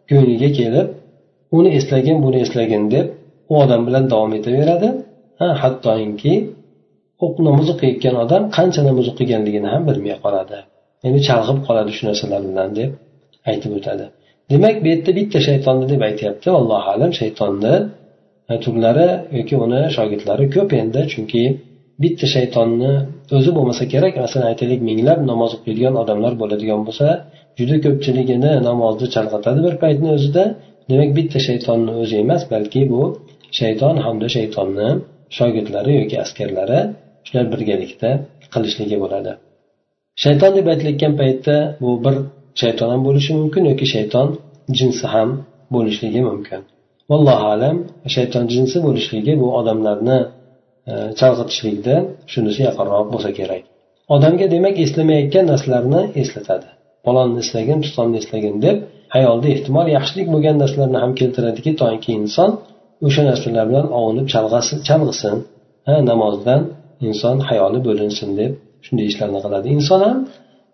ko'ngliga 0.10 0.50
kelib 0.60 0.88
uni 1.58 1.70
eslagin 1.80 2.18
buni 2.26 2.38
eslagin 2.46 2.84
deb 2.96 3.08
u 3.52 3.54
odam 3.64 3.82
bilan 3.88 4.06
davom 4.14 4.32
etaveradi. 4.40 4.90
Ha 5.40 5.48
hattoki 5.62 6.36
namoz 7.48 7.68
o'qiyotgan 7.74 8.16
odam 8.24 8.44
qancha 8.58 8.82
namoz 8.90 9.06
o'qiganligini 9.12 9.70
ham 9.74 9.84
bilmay 9.90 10.16
qoladi. 10.26 10.58
Ya'ni 11.04 11.20
chalg'ib 11.28 11.60
qoladi 11.68 11.92
shu 11.98 12.04
narsalar 12.10 12.42
bilan 12.50 12.70
deb 12.80 12.92
aytib 13.52 13.72
o'tadi. 13.80 14.06
Demak 14.52 14.76
bu 14.84 14.88
yerda 14.92 15.12
bitta 15.20 15.40
shaytonni 15.48 15.86
deb 15.94 16.02
aytyapti. 16.10 16.48
Allohu 16.60 16.88
alam 16.96 17.12
shaytonni 17.22 17.76
e, 18.52 18.54
turlari 18.64 19.08
yoki 19.38 19.56
uni 19.66 19.82
shogirdlari 19.96 20.46
ko'p 20.56 20.70
endi 20.82 21.02
chunki 21.14 21.44
bitta 22.04 22.26
shaytonni 22.36 22.92
o'zi 23.38 23.52
bo'lmasa 23.58 23.84
kerak. 23.94 24.14
Masalan 24.26 24.48
aytaylik 24.52 24.82
minglab 24.90 25.20
namoz 25.32 25.52
o'qiydigan 25.58 25.96
odamlar 26.04 26.34
bo'ladigan 26.42 26.82
bo'lsa 26.88 27.08
juda 27.58 27.76
ko'pchiligini 27.86 28.52
namozni 28.70 29.08
chalg'itadi 29.16 29.60
bir 29.68 29.76
paytni 29.84 30.10
o'zida. 30.18 30.44
Demak 30.92 31.10
bitta 31.18 31.40
shaytonni 31.48 31.94
o'zi 32.02 32.16
emas 32.24 32.42
balki 32.54 32.82
bu 32.94 33.02
shayton 33.60 33.96
hamda 34.06 34.28
shaytonni 34.36 34.90
shogirdlari 35.38 35.92
yoki 36.02 36.16
askarlari 36.26 36.80
shular 37.28 37.46
birgalikda 37.54 38.10
qilishligi 38.54 38.98
bo'ladi. 39.04 39.32
Shayton 40.24 40.52
deb 40.58 40.66
aytilayotgan 40.72 41.14
paytda 41.22 41.56
bu 41.84 41.92
bir 42.06 42.16
shayton 42.62 42.90
ham 42.94 43.02
bo'lishi 43.08 43.32
mumkin 43.42 43.64
yoki 43.72 43.86
shayton 43.96 44.28
jinsi 44.80 45.06
ham 45.14 45.30
bo'lishligi 45.76 46.22
mumkin. 46.30 46.62
Vallohu 47.12 47.46
alam 47.56 47.78
shayton 48.16 48.46
jinsi 48.54 48.78
bo'lishligi 48.88 49.34
bu 49.42 49.48
odamlarni 49.60 50.20
e, 50.92 50.94
chalg'itishlikda 51.20 51.96
shunisi 52.32 52.60
yaqinroq 52.68 53.08
bo'lsa 53.14 53.30
kerak. 53.40 53.62
Odamga 54.16 54.46
demak 54.56 54.76
eslamayotgan 54.86 55.46
narsalarni 55.52 56.02
eslatadi. 56.22 56.70
Palonni 57.06 57.40
eslagin 57.44 57.80
pistonni 57.86 58.16
eslagin 58.22 58.56
deb 58.66 58.78
hayolda 59.16 59.48
ehtimol 59.56 59.88
yaxshilik 59.98 60.28
bo'lgan 60.34 60.56
narsalarni 60.64 61.00
ham 61.04 61.12
keltiradiki 61.20 61.72
toki 61.82 62.12
inson 62.20 62.52
o'sha 63.06 63.22
narsalar 63.30 63.66
bilan 63.70 63.88
ovunib 64.00 64.28
chalg'isin 64.90 65.36
ha 65.88 65.96
namozdan 66.12 66.62
inson 67.08 67.38
hayoli 67.50 67.80
bo'linsin 67.88 68.30
deb 68.40 68.52
shunday 68.86 69.06
ishlarni 69.12 69.40
qiladi. 69.46 69.68
Inson 69.78 70.00
ham 70.08 70.18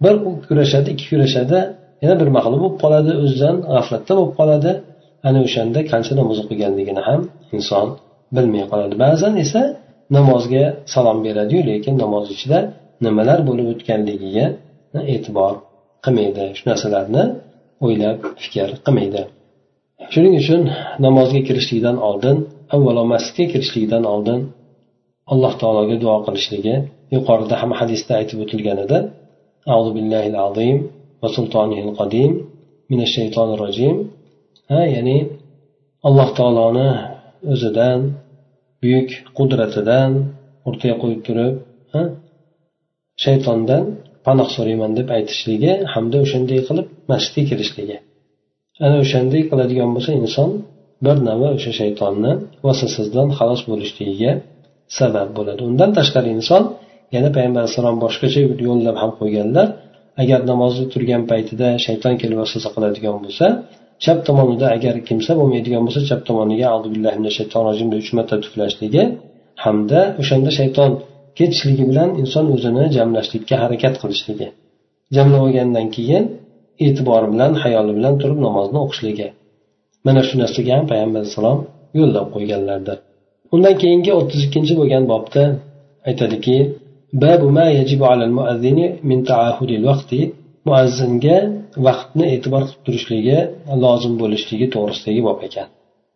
bir 0.04 0.14
kurashadi 0.48 0.88
ikki 0.94 1.06
kurashadi 1.12 1.60
yana 2.04 2.16
bir 2.22 2.30
mag'lub 2.38 2.60
bo'lib 2.64 2.78
qoladi 2.84 3.12
o'zidan 3.24 3.56
g'aflatda 3.74 4.12
bo'lib 4.20 4.34
qoladi. 4.40 4.72
Ana 5.28 5.40
o'shanda 5.48 5.80
qancha 5.92 6.14
namoz 6.22 6.38
o'qiganligini 6.44 7.02
ham 7.08 7.22
inson 7.58 7.88
bilmay 8.36 8.64
qoladi. 8.72 8.94
Ba'zan 9.06 9.34
esa 9.44 9.62
namozga 10.18 10.64
salom 10.94 11.18
beradiyu 11.28 11.62
lekin 11.72 11.94
namoz 12.04 12.26
ichida 12.36 12.60
nimalar 13.06 13.40
bo'lib 13.50 13.68
o'tganligiga 13.74 14.46
e'tibor 15.14 15.54
qilmaydi. 16.06 16.44
Shu 16.58 16.64
narsalarni 16.72 17.24
o'ylab 17.86 18.18
fikr 18.44 18.70
qilmaydi. 18.86 19.22
shuning 20.13 20.35
uchun 20.43 20.63
namozga 21.05 21.41
kirishlikdan 21.49 21.97
oldin 22.09 22.37
avvalo 22.75 23.03
masjidga 23.13 23.45
kirishlikdan 23.53 24.05
oldin 24.15 24.41
alloh 25.33 25.53
taologa 25.61 25.97
duo 26.03 26.17
qilishligi 26.27 26.75
yuqorida 27.15 27.55
ham 27.63 27.71
hadisda 27.81 28.13
aytib 28.21 28.39
o'tilgan 28.45 28.79
edi 28.87 28.99
أعوذ 29.73 29.89
بالله 29.97 30.25
العظيم 30.33 30.77
وسلطانه 31.23 31.79
القديم 31.87 32.33
من 32.91 33.01
الشيطان 33.07 33.49
الرجيم 33.57 33.97
ha 34.71 34.81
ya'ni 34.95 35.19
alloh 36.09 36.29
taoloni 36.39 36.91
o'zidan 37.53 37.99
buyuk 38.83 39.09
qudratidan 39.39 40.11
o'rtaga 40.69 40.95
qo'yib 41.03 41.21
turib 41.27 41.55
shaytondan 43.25 43.85
panoh 44.27 44.49
so'rayman 44.57 44.93
deb 44.99 45.09
aytishligi 45.17 45.73
hamda 45.93 46.17
o'shanday 46.25 46.61
qilib 46.69 46.87
masjidga 47.13 47.43
kirishligi 47.51 47.97
Ana 48.86 48.96
o'shanday 49.04 49.42
qiladigan 49.52 49.90
bo'lsa 49.96 50.12
inson 50.22 50.50
bir 51.06 51.18
navi 51.28 51.48
o'sha 51.58 51.72
shaytonni 51.82 52.32
vasvasasidan 52.66 53.28
xalos 53.38 53.62
bo'lishligiga 53.72 54.32
sabab 55.00 55.30
bo'ladi. 55.38 55.62
Undan 55.70 55.90
tashqari 55.98 56.30
inson 56.38 56.64
yana 57.16 57.30
payg'ambar 57.36 57.62
alayhissalom 57.64 57.98
boshqacha 58.06 58.40
yo'llab 58.68 58.96
ham 59.02 59.12
qo'yganlar 59.20 59.68
agar 60.22 60.40
namozda 60.52 60.84
turgan 60.94 61.24
paytida 61.32 61.68
shayton 61.86 62.14
kelib 62.22 62.38
vasvasa 62.44 62.70
qiladigan 62.76 63.16
bo'lsa 63.26 63.46
chap 64.04 64.18
tomonida 64.28 64.66
agar 64.78 64.96
kimsa 65.10 65.32
bo'lmaydigan 65.40 65.82
bo'lsa 65.88 66.02
chap 66.10 66.22
tomoniga 66.30 66.68
deb 66.86 67.92
uch 68.02 68.10
marta 68.18 68.36
tuflashligi 68.44 69.04
hamda 69.64 70.00
o'shanda 70.22 70.52
shayton 70.60 70.92
ketishligi 71.38 71.84
bilan 71.92 72.10
inson 72.22 72.46
o'zini 72.56 72.84
jamlashlikka 72.98 73.56
harakat 73.64 73.96
qilishligi. 74.02 74.48
Jamlab 75.16 75.42
olgandan 75.48 75.88
keyin 75.96 76.24
e'tibori 76.86 77.28
bilan 77.34 77.52
hayoli 77.64 77.92
bilan 77.98 78.16
turib 78.22 78.40
namozni 78.48 78.78
o'qishligi. 78.86 79.28
Mana 80.06 80.22
shu 80.28 80.36
narsaga 80.42 80.72
ham 80.78 80.86
payg'ambar 80.92 81.20
alayhissalom 81.22 81.60
yo'llab 82.00 82.28
qo'yganlardir. 82.36 82.98
Undan 83.54 83.76
keyingi 83.82 84.12
o'ttiz 84.20 84.42
ikkinchi 84.48 84.74
bo'lgan 84.80 85.04
bobda 85.12 85.44
aytadiki 86.10 86.58
muazzinga 90.68 91.38
vaqtni 91.88 92.26
e'tibor 92.36 92.64
qilib 92.68 92.82
turishligi 92.86 93.38
lozim 93.84 94.14
bo'lishligi 94.22 94.68
to'g'risidagi 94.76 95.22
bob 95.28 95.40
ekan. 95.48 95.68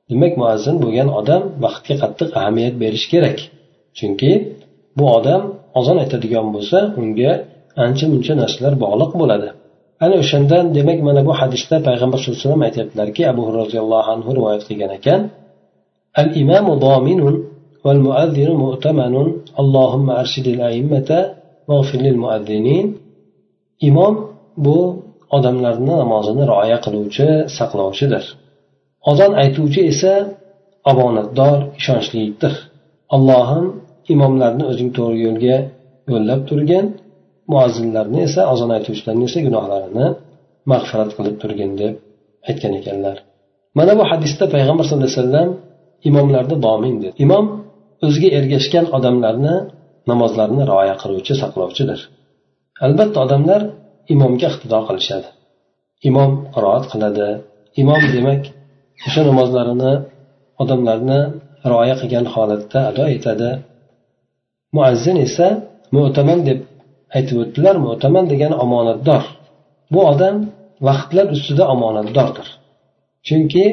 Demak 0.10 0.34
muazzin 0.42 0.76
bo'lgan 0.84 1.10
odam 1.20 1.44
vaqtga 1.66 1.96
qattiq 2.04 2.30
ahamiyat 2.40 2.76
berish 2.84 3.06
kerak. 3.14 3.38
Chunki 3.98 4.32
bu 4.98 5.06
odam 5.18 5.42
ozon 5.80 5.98
aytadigan 6.04 6.48
bo'lsa 6.56 6.78
unga 7.02 7.32
ancha 7.86 8.06
muncha 8.14 8.34
narsalar 8.42 8.74
bog'liq 8.84 9.12
bo'ladi. 9.22 9.50
ana 10.05 10.15
o'shandan 10.23 10.65
demak 10.77 10.99
mana 11.09 11.21
bu 11.29 11.33
hadisda 11.41 11.77
payg'ambar 11.87 12.19
sallallohu 12.19 12.39
alayhi 12.39 12.49
vasallam 12.49 12.65
aytyaptilarki 12.69 13.23
abu 13.33 13.43
roziyallohu 13.61 14.09
anhu 14.15 14.29
rivoyat 14.39 14.63
qilgan 14.69 14.91
ekan 14.99 15.21
al 16.23 16.29
imamu 16.43 16.73
dominun 16.87 17.35
val 17.85 18.01
muazzinu 18.07 18.55
mu'tamanun 18.65 19.29
allohumma 19.61 20.13
arshidil 20.23 20.61
a'immata 20.69 21.19
واغفر 21.69 21.99
للمؤذنين 22.07 22.87
imom 23.89 24.15
bu 24.65 24.79
odamlarni 25.37 25.95
namozini 26.03 26.45
rioya 26.51 26.79
qiluvchi 26.85 27.29
saqlovchidir 27.57 28.25
ozon 29.11 29.33
aytuvchi 29.43 29.81
esa 29.93 30.13
omonatdor 30.91 31.57
ishonchlidir 31.81 32.53
allohim 33.17 33.67
imomlarni 34.15 34.65
o'zing 34.71 34.91
to'g'ri 34.97 35.19
yo'lga 35.27 35.57
yo'llab 36.13 36.41
turgin 36.49 36.85
muazzinlarni 37.52 38.20
esa 38.28 38.42
azon 38.54 38.70
aytuvchilarni 38.78 39.26
esa 39.30 39.40
gunohlarini 39.48 40.08
mag'firat 40.72 41.12
qilib 41.18 41.36
turgin 41.42 41.72
deb 41.82 41.94
aytgan 42.50 42.74
ekanlar. 42.80 43.18
Mana 43.78 43.94
bu 44.00 44.04
hadisda 44.12 44.46
payg'ambar 44.54 44.84
sallallohu 44.88 45.12
alayhi 45.12 45.22
vasallam 45.22 45.50
imomlarni 46.10 46.56
domin 46.66 46.96
dedi. 47.04 47.16
Imom 47.26 47.46
o'ziga 48.06 48.30
ergashgan 48.38 48.86
odamlarni 48.98 49.56
namozlarini 50.12 50.64
rioya 50.72 50.96
qiluvchi 51.02 51.34
saqlovchidir. 51.42 52.00
Albatta 52.86 53.18
odamlar 53.26 53.62
imomga 54.14 54.48
iqtido 54.52 54.80
qilishadi. 54.88 55.30
Imom 56.10 56.32
qiroat 56.56 56.86
qiladi. 56.92 57.28
Imom 57.82 58.02
demak 58.16 58.42
o'sha 59.08 59.22
namozlarini 59.30 59.94
odamlarni 60.62 61.20
rioya 61.72 61.96
qilgan 62.02 62.26
holatda 62.34 62.80
ado 62.90 63.04
etadi. 63.16 63.50
Muazzin 64.76 65.18
esa 65.28 65.48
mo'taman 65.96 66.40
deb 66.50 66.60
aytib 67.16 67.38
o'tdilar 67.44 67.76
mo'taman 67.86 68.26
degani 68.32 68.56
omonatdor. 68.66 69.24
Bu 69.94 70.00
odam 70.12 70.36
vaqtlar 70.88 71.26
ustida 71.36 71.64
omonatdordir. 71.74 72.48
Chunki 73.28 73.66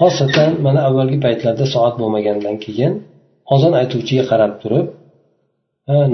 xosatan 0.00 0.50
mana 0.66 0.80
avvalgi 0.88 1.18
paytlarda 1.24 1.66
soat 1.74 1.94
bo'lmagandan 2.00 2.56
keyin 2.64 2.92
ozon 3.54 3.72
aytuvchiga 3.80 4.24
qarab 4.30 4.52
turib 4.62 4.86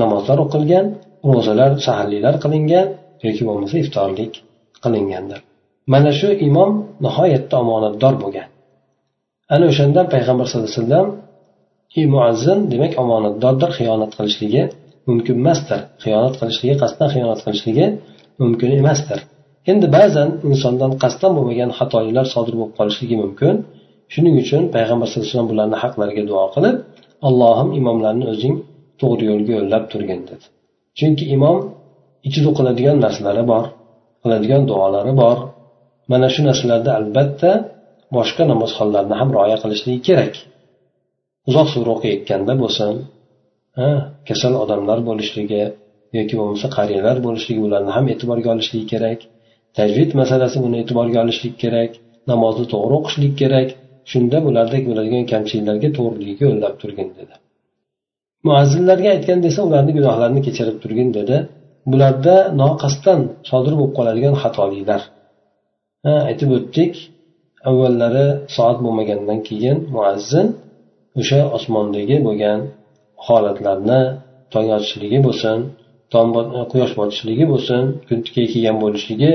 namozlar 0.03 0.39
o'qilgan 0.45 0.87
ro'zalar 1.33 1.71
saharliklar 1.87 2.35
qilingan 2.45 2.87
yoki 3.27 3.43
bo'lmasa 3.49 3.77
iftorlik 3.85 4.33
qilingandir. 4.85 5.39
Mana 5.93 6.11
shu 6.19 6.29
imom 6.49 6.73
nihoyatda 7.05 7.55
omonatdor 7.65 8.15
bo'lgan. 8.23 8.49
Ana 9.55 9.65
o'shandan 9.71 10.07
payg'ambar 10.15 10.47
sallallohu 10.49 10.73
alayhi 10.73 10.85
vasallam 10.85 11.09
muazzin 12.15 12.59
demak 12.73 12.93
omonatdordir 13.03 13.71
xiyonat 13.79 14.13
qilishligi 14.19 14.63
mumkin 15.09 15.37
emasdir 15.43 15.81
xiyonat 16.03 16.35
qilishligi 16.41 16.75
qasddan 16.83 17.09
xiyonat 17.15 17.41
qilishligi 17.47 17.87
mumkin 18.43 18.71
emasdir. 18.81 19.19
Endi 19.71 19.87
ba'zan 19.97 20.29
insondan 20.51 20.93
qasddan 21.03 21.33
bo'lmagan 21.37 21.71
xatoliklar 21.79 22.27
sodir 22.35 22.55
bo'lib 22.59 22.75
qolishligi 22.79 23.17
mumkin. 23.25 23.55
Shuning 24.13 24.35
uchun 24.43 24.63
payg'ambar 24.75 25.07
sallallohu 25.09 25.27
alayhi 25.27 25.35
vasallam 25.35 25.51
bularni 25.53 25.77
haqlariga 25.83 26.23
duo 26.31 26.45
qilib 26.55 26.77
allohim 27.29 27.69
imomlarni 27.81 28.25
o'zing 28.33 28.55
to'g'ri 29.01 29.25
yo'lga 29.31 29.53
yo'llab 29.59 29.85
turgin 29.93 30.21
dedi. 30.29 30.45
Chunki 30.99 31.25
imom 31.37 31.57
ichida 32.29 32.51
qiladigan 32.59 32.97
narsalari 33.05 33.45
bor 33.53 33.65
qiladigan 34.23 34.63
duolari 34.71 35.13
bor. 35.23 35.39
Mana 36.13 36.29
shu 36.35 36.41
narsalarda 36.49 36.91
albatta 37.01 37.51
boshqa 38.17 38.43
namozxonlarni 38.53 39.15
ham 39.21 39.29
rioya 39.37 39.57
qilishligi 39.63 40.01
kerak. 40.09 40.35
Uzoq 41.49 41.69
sura 41.75 41.91
o'qiyotganda 41.97 42.53
bo'lsin 42.63 42.95
kasal 44.29 44.55
odamlar 44.63 44.99
bo'lishligi 45.09 45.63
yoki 46.19 46.35
bo'lmasa 46.41 46.69
qariyalar 46.77 47.17
bo'lishligi 47.27 47.61
ularni 47.69 47.91
ham 47.97 48.07
e'tiborga 48.13 48.49
olishlik 48.55 48.87
kerak. 48.93 49.19
Tajvid 49.79 50.11
masalasi 50.21 50.59
buni 50.65 50.77
e'tiborga 50.83 51.19
olishlik 51.25 51.55
kerak. 51.63 51.91
Namozni 52.31 52.67
to'g'ri 52.73 52.95
o'qishlik 52.99 53.35
kerak. 53.43 53.69
Shunda 54.11 54.39
bulardek 54.47 54.83
bo'ladigan 54.91 55.25
kamchiliklarga 55.33 55.89
to'g'riligiga 55.99 56.45
yo'llab 56.49 56.75
turgin 56.83 57.09
dedi. 57.19 57.35
Muazzinlarga 58.49 59.09
aytgan 59.15 59.39
desa 59.47 59.61
ularni 59.69 59.93
gunohlarini 59.99 60.41
kechirib 60.47 60.77
turgin 60.83 61.09
dedi. 61.19 61.37
Bularda 61.93 62.37
noqasddan 62.63 63.21
sodir 63.51 63.75
bo'lib 63.79 63.93
qoladigan 63.99 64.35
xatoliklar. 64.43 65.01
Aytib 66.29 66.51
o'tdik 66.59 66.93
avvallari 67.71 68.27
soat 68.57 68.79
bo'lmagandan 68.85 69.39
keyin 69.49 69.77
muazzin 69.95 70.47
o'sha 71.21 71.41
osmondagi 71.57 72.17
bo'lgan 72.27 72.61
holatlarni 73.27 74.01
tong 74.53 74.69
otishligi 74.77 75.19
bo'lsin 75.27 75.59
quyosh 76.73 76.95
botishligi 77.01 77.45
bo'lsin 77.53 77.83
kun 78.09 78.19
kelgan 78.35 78.77
bo'lishligi 78.85 79.33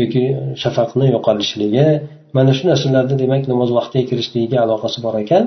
yoki 0.00 0.22
shafaqni 0.62 1.06
yo'qolishligi 1.14 1.86
mana 2.36 2.52
shu 2.56 2.64
narsalarni 2.70 3.14
demak 3.22 3.42
namoz 3.52 3.70
vaqtiga 3.78 4.04
kirishligiga 4.10 4.58
aloqasi 4.64 4.98
bor 5.06 5.14
ekan 5.24 5.44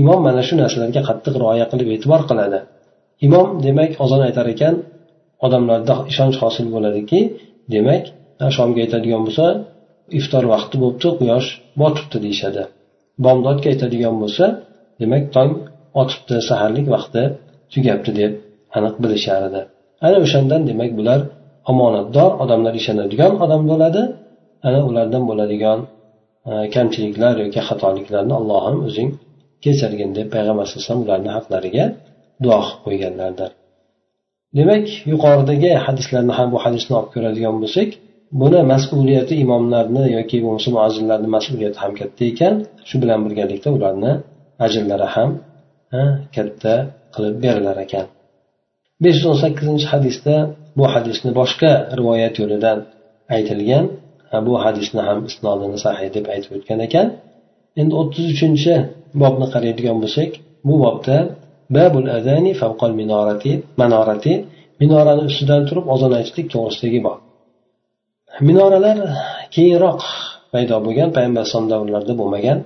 imom 0.00 0.20
mana 0.26 0.42
shu 0.48 0.54
narsalarga 0.62 1.02
qattiq 1.08 1.34
rioya 1.42 1.66
qilib 1.72 1.88
e'tibor 1.94 2.22
qiladi. 2.30 2.58
Imom 3.26 3.46
demak 3.66 3.90
ozon 4.04 4.22
aytar 4.28 4.46
ekan 4.54 4.74
odamlarda 5.46 5.94
ishonch 6.12 6.36
hosil 6.42 6.66
bo'ladiki 6.74 7.20
demak 7.74 8.02
shomga 8.56 8.80
aytadigan 8.84 9.22
bo'lsa 9.26 9.46
iftor 10.18 10.44
vaqti 10.54 10.76
bo'libdi 10.82 11.08
quyosh 11.20 11.48
botibdi 11.80 12.18
deyishadi. 12.24 12.62
Bomdodga 13.24 13.66
aytadigan 13.72 14.14
bo'lsa 14.22 14.44
demak 15.02 15.24
tong 15.36 15.52
otibdi 16.00 16.36
saharlik 16.48 16.86
vaqti 16.94 17.22
tugabdi 17.72 18.10
deb 18.20 18.32
aniq 18.76 18.94
bilishar 19.02 19.40
edi. 19.48 19.60
Ana 20.06 20.16
o'shandan 20.24 20.62
demak 20.70 20.90
bular 20.98 21.20
omonatdor 21.72 22.30
odamlar 22.42 22.74
ishonadigan 22.80 23.32
odam 23.44 23.62
bo'ladi 23.70 24.02
ana 24.68 24.80
ulardan 24.88 25.22
bo'ladigan 25.30 25.78
e, 26.50 26.52
kamchiliklar 26.74 27.34
yoki 27.44 27.60
xatoliklarni 27.68 28.34
allohim 28.40 28.78
o'zing 28.88 29.10
kechirgin 29.64 30.10
deb 30.18 30.28
payg'ambar 30.34 30.64
alayhisalom 30.66 31.00
ularni 31.06 31.30
haqlariga 31.36 31.84
duo 32.44 32.58
qilib 32.66 32.80
qo'yganlardir. 32.86 33.50
Demak 34.58 34.86
yuqoridagi 35.12 35.70
hadislarni 35.86 36.32
ham 36.38 36.48
bu 36.54 36.58
hadisni 36.64 36.92
olib 36.98 37.10
ko'radigan 37.14 37.56
bo'lsak 37.62 37.88
buni 38.40 38.60
mas'uliyati 38.72 39.34
imomlarni 39.44 40.04
yoki 40.16 40.36
bo'lmasa 40.44 40.68
muazzinlarni 40.76 41.28
mas'uliyati 41.36 41.78
ham 41.82 41.92
katta 42.00 42.22
ekan. 42.30 42.54
Shu 42.88 42.96
bilan 43.02 43.20
birgalikda 43.26 43.68
ularni 43.76 44.12
ajrlari 44.66 45.08
ham 45.14 45.30
katta 46.34 46.74
qilib 47.14 47.36
berilar 47.44 47.76
ekan. 47.86 48.06
besh 49.04 49.16
yuz 49.18 49.26
o'n 49.30 49.38
sakkizinchi 49.44 49.86
hadisda 49.92 50.34
bu 50.78 50.84
hadisni 50.94 51.30
boshqa 51.40 51.70
rivoyat 51.98 52.34
yo'lidan 52.40 52.78
aytilgan 53.36 53.84
bu 54.46 54.54
hadisni 54.64 55.00
ham 55.08 55.18
isnodini 55.30 55.78
sahiy 55.86 56.08
deb 56.16 56.26
aytib 56.34 56.50
o'tgan 56.56 56.80
ekan. 56.86 57.06
Endi 57.80 57.92
o'ttiz 58.00 58.26
uchinchi 58.34 58.74
bobni 59.22 59.46
qaraydigan 59.54 59.96
bo'lsak 60.02 60.30
bu 60.68 60.74
bobda 60.84 61.16
babul 61.76 62.06
azani 62.18 62.52
favqal 62.62 62.92
minorati 63.00 63.52
manorati 63.80 64.32
minorani 64.80 65.22
ustidan 65.30 65.62
turib 65.68 65.86
ozon 65.94 66.12
aytishlik 66.18 66.46
to'g'risidagi 66.54 67.00
bob. 67.06 67.18
Minoralar 68.48 68.98
keyinroq 69.54 70.00
paydo 70.52 70.76
bo'lgan 70.86 71.08
payg'ambar 71.16 71.40
alayhisalom 71.42 71.68
davrlarida 71.72 72.14
bo'lmagan. 72.20 72.58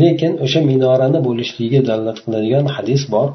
lekin 0.00 0.32
o'sha 0.44 0.60
minorani 0.70 1.18
bo'lishligiga 1.28 1.80
dalolat 1.88 2.18
qiladigan 2.24 2.64
hadis 2.76 3.02
bor 3.14 3.28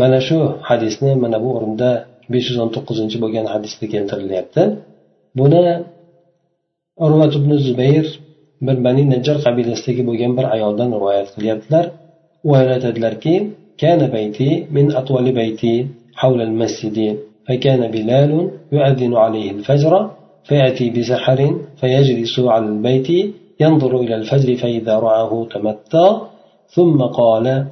mana 0.00 0.18
shu 0.28 0.38
hadisni 0.68 1.10
mana 1.22 1.38
bu 1.44 1.48
o'rinda 1.56 1.90
besh 2.32 2.46
yuz 2.50 2.58
o'n 2.62 2.70
to'qqizinchi 2.76 3.16
bo'lgan 3.24 3.46
hadisda 3.54 3.84
keltirilyapti 3.94 4.62
buni 5.38 5.64
urvat 7.06 7.32
ibn 7.40 7.50
zubayr 7.66 8.06
bir 8.66 8.76
bani 8.86 9.02
najjar 9.12 9.36
qabilasidagi 9.46 10.02
bo'lgan 10.08 10.32
bir 10.38 10.46
ayoldan 10.56 10.88
rivoyat 10.96 11.28
qilyaptilar 11.36 11.84
u 12.48 12.50
ayol 12.58 12.70
aytadilarki 12.76 13.34
كان 13.78 14.00
بيتي 14.10 14.66
من 14.70 14.86
أطول 15.00 15.32
بيتي 15.32 15.86
حول 16.14 16.40
المسجد 16.48 16.98
فكان 17.46 17.90
بلال 17.90 18.50
يؤذن 18.72 19.14
عليه 19.14 19.50
الفجر 19.50 19.92
فيأتي 20.48 20.86
بسحر 20.90 21.40
فيجلس 21.80 22.34
على 22.38 22.66
البيت 22.72 23.08
ينظر 23.59 23.99
إلى 23.99 24.15
الفجر 24.15 24.55
فإذا 24.55 24.99
رآه 24.99 25.47
تمتى 25.53 26.07
ثم 26.67 27.01
قال 27.01 27.65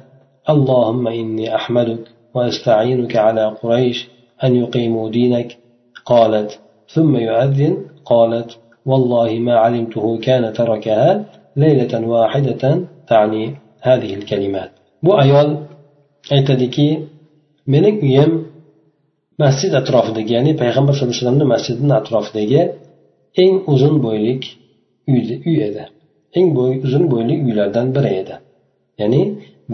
اللهم 0.50 1.08
إني 1.08 1.54
أحمدك 1.54 2.02
وأستعينك 2.34 3.16
على 3.16 3.44
قريش 3.62 4.08
أن 4.44 4.56
يقيموا 4.56 5.10
دينك. 5.10 5.58
قالت 6.04 6.58
ثم 6.94 7.16
يؤذن 7.16 7.76
قالت 8.04 8.50
والله 8.86 9.30
ما 9.38 9.54
علمته 9.54 10.18
كان 10.18 10.52
تركها 10.52 11.24
ليلة 11.56 12.06
واحدة 12.06 12.62
تعني 13.08 13.54
هذه 13.80 14.14
الكلمات. 14.14 14.70
Bu 15.02 15.18
aytadiki 16.30 17.02
mening 17.66 18.02
uyim 18.02 18.32
masjid 19.38 19.72
atrofidagi 19.80 20.32
ya'ni 20.36 20.52
payg'ambar 20.62 20.92
sallallohu 20.94 21.14
alayhi 21.14 21.22
vasallamni 21.22 21.46
masjidini 21.54 21.94
atrofidagi 22.00 22.62
eng 23.42 23.54
uzun 23.72 23.94
bo'ylik 24.06 24.42
uy 25.10 25.58
edi. 25.68 25.84
Eng 26.38 26.48
bo'y 26.56 26.72
uzun 26.86 27.04
bo'yli 27.12 27.34
uylardan 27.46 27.86
biri 27.96 28.10
edi. 28.22 28.34
Ya'ni 29.00 29.22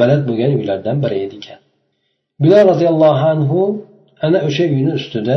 baland 0.01 0.23
bo'lgan 0.29 0.53
uylardan 0.59 0.97
biri 1.05 1.19
edi 1.25 1.37
ekan. 1.41 1.61
Bilol 2.43 2.63
roziyallohu 2.71 3.25
anhu 3.35 3.61
ana 4.27 4.39
o'sha 4.49 4.65
uyni 4.75 4.93
ustida 5.01 5.37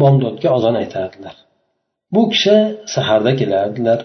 bomdodga 0.00 0.48
ozon 0.56 0.74
aytardilar. 0.82 1.36
Bu 2.14 2.22
kishi 2.32 2.56
saharda 2.94 3.32
kelardilar. 3.40 4.00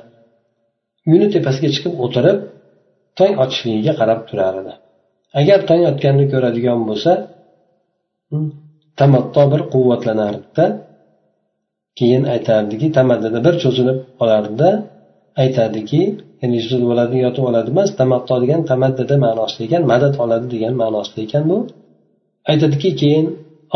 Uyni 1.09 1.27
tepasiga 1.35 1.69
chiqib 1.75 1.93
o'tirib 2.05 2.39
tong 3.19 3.33
otishligiga 3.43 3.93
qarab 3.99 4.19
turar 4.29 4.53
edi. 4.61 4.73
Agar 5.39 5.59
tong 5.69 5.81
otganini 5.91 6.25
ko'radigan 6.33 6.79
bo'lsa 6.89 7.11
tamatto 8.99 9.43
bir 9.53 9.61
quvvatlanardida. 9.73 10.65
Keyin 11.99 12.23
aytardiki 12.33 12.87
tamaddada 12.97 13.39
bir 13.47 13.55
cho'zilib 13.63 13.99
qolardida 14.19 14.69
aytadiki 15.43 16.01
ya'ni 16.41 16.57
cho'zilib 16.63 16.87
bo'ladi 16.91 17.15
yotib 17.25 17.43
oladi 17.49 17.69
emas 17.73 17.89
tamatto 17.99 18.35
degan 18.43 18.61
tamaddada 18.71 19.15
ma'nosida 19.25 19.61
ekan 19.67 19.83
madad 19.91 20.13
oladi 20.23 20.47
degan 20.55 20.73
ma'nosida 20.81 21.19
ekan 21.27 21.43
bu. 21.51 21.57
Aytadiki 22.51 22.89
keyin 23.01 23.25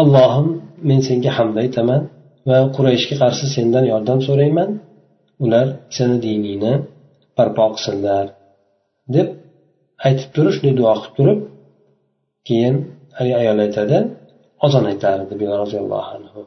allohim 0.01 0.47
men 0.87 0.99
senga 1.07 1.31
hamd 1.37 1.55
aytaman 1.63 2.01
va 2.49 2.57
qurayshga 2.75 3.15
qarshi 3.23 3.45
sendan 3.55 3.85
yordam 3.91 4.19
so'rayman. 4.27 4.69
Ular 5.43 5.67
seni 5.95 6.15
diningni 6.25 6.73
barpo 7.37 7.65
qilsinlar 7.73 8.25
deb 9.15 9.27
aytib 10.07 10.29
turib 10.35 10.53
shunday 10.55 10.73
duo 10.79 10.93
qilib 11.01 11.13
turib 11.17 11.39
keyin 12.47 12.75
ayol 13.21 13.59
aytadi 13.65 13.97
ozon 14.65 14.85
aytardi 14.91 15.33
bilol 15.39 15.57
roziyallohu 15.63 16.09
anhu. 16.17 16.39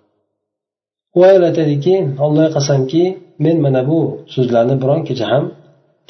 U 1.17 1.21
ayol 1.29 1.45
aytadiki 1.51 1.95
allohga 2.25 2.51
qasamki 2.57 3.03
men 3.45 3.57
mana 3.65 3.81
bu 3.91 3.99
so'zlarni 4.35 4.75
biron 4.83 5.01
kecha 5.09 5.27
ham 5.33 5.45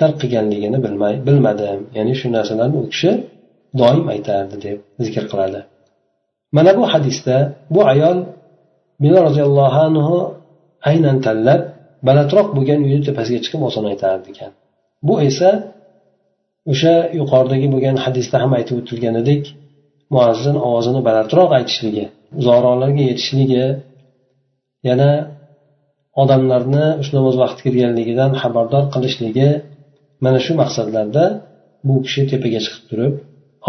tark 0.00 0.16
qilganligini 0.22 0.78
bilmay 0.84 1.14
bilmadim. 1.26 1.80
Ya'ni 1.96 2.14
shu 2.20 2.26
narsalarni 2.36 2.76
u 2.82 2.84
kishi 2.92 3.10
doim 3.80 4.04
aytardi 4.14 4.56
deb 4.66 4.78
zikr 5.06 5.24
qiladi. 5.32 5.60
Mana 6.56 6.70
bu 6.78 6.84
hadisda 6.92 7.36
bu 7.74 7.80
ayol 7.92 8.18
bino 9.02 9.18
roziyallohu 9.26 9.78
anhu 9.88 10.16
aynan 10.90 11.16
tanlab 11.26 11.60
balandroq 12.06 12.48
bo'lgan 12.56 12.80
uyni 12.86 13.00
tepasiga 13.08 13.40
chiqib 13.44 13.62
oson 13.68 13.84
aytardi 13.92 14.26
ekan. 14.32 14.50
Bu 15.06 15.14
esa 15.28 15.50
o'sha 16.72 16.94
yuqoridagi 17.18 17.66
bo'lgan 17.74 17.96
hadisda 18.04 18.36
ham 18.42 18.50
aytib 18.58 18.76
o'tilganidek 18.80 19.42
muazzin 20.14 20.56
ovozini 20.66 21.00
balandroq 21.08 21.50
aytishligi 21.58 22.04
uzoqroqlarga 22.40 23.02
yetishligi 23.10 23.64
yana 24.88 25.10
odamlarni 26.22 26.86
shu 27.04 27.12
namoz 27.18 27.34
vaqti 27.42 27.60
kirganligidan 27.66 28.30
xabardor 28.42 28.84
qilishligi 28.94 29.48
mana 30.24 30.38
shu 30.46 30.52
maqsadlarda 30.62 31.24
bu 31.86 31.94
kishi 32.04 32.22
tepaga 32.32 32.60
chiqib 32.64 32.84
turib 32.90 33.14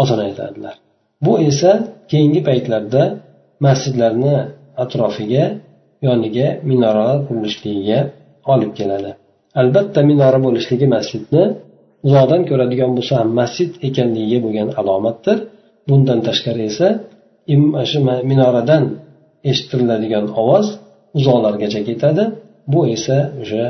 ozon 0.02 0.20
aytadilar. 0.26 0.74
Bu 1.24 1.32
esa 1.50 1.70
keyingi 2.10 2.40
paytlarda 2.48 3.02
masjidlarni 3.66 4.36
atrofiga 4.84 5.44
yoniga 6.06 6.48
minoralar 6.70 7.18
qurilishligiga 7.28 7.98
olib 8.52 8.72
keladi. 8.78 9.10
Albatta 9.60 10.00
minora 10.10 10.38
bo'lishligi 10.46 10.86
masjidni 10.96 11.44
uzoqdan 12.06 12.42
ko'radigan 12.50 12.90
bo'lsa 12.96 13.14
ham 13.20 13.30
masjid 13.40 13.70
ekanligiga 13.88 14.38
bo'lgan 14.44 14.68
alomatdir. 14.80 15.36
Bundan 15.88 16.18
tashqari 16.28 16.62
esa 16.70 16.88
shu 17.90 17.98
minoradan 18.30 18.84
eshitiriladigan 19.50 20.26
ovoz 20.40 20.66
uzoqlargacha 21.18 21.80
ketadi. 21.88 22.24
Bu 22.72 22.80
esa 22.94 23.18
o'sha 23.42 23.64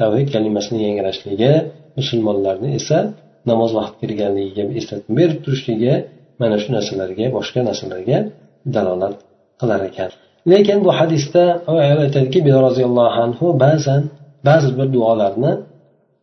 tavhid 0.00 0.28
kalimasini 0.34 0.78
yangrashligi 0.86 1.52
musulmonlarni 1.98 2.68
esa 2.80 2.98
namoz 3.50 3.70
vaqti 3.78 3.96
kirganligiga 4.02 4.64
eslatma 4.80 5.12
berib 5.20 5.38
turishligi 5.44 5.94
mana 6.40 6.56
shu 6.62 6.68
narsalarga 6.76 7.26
boshqa 7.36 7.60
narsalarga 7.68 8.18
dalolat 8.74 9.14
qilar 9.60 9.80
ekan. 9.90 10.10
Lekin 10.52 10.78
bu 10.84 10.90
hadisda 10.98 11.42
ayol 11.84 12.00
aytadiki 12.06 12.38
roziyallohu 12.66 13.16
anhu 13.24 13.46
ba'zan 13.64 14.02
ba'zi 14.48 14.68
bir 14.78 14.88
duolarni 14.96 15.52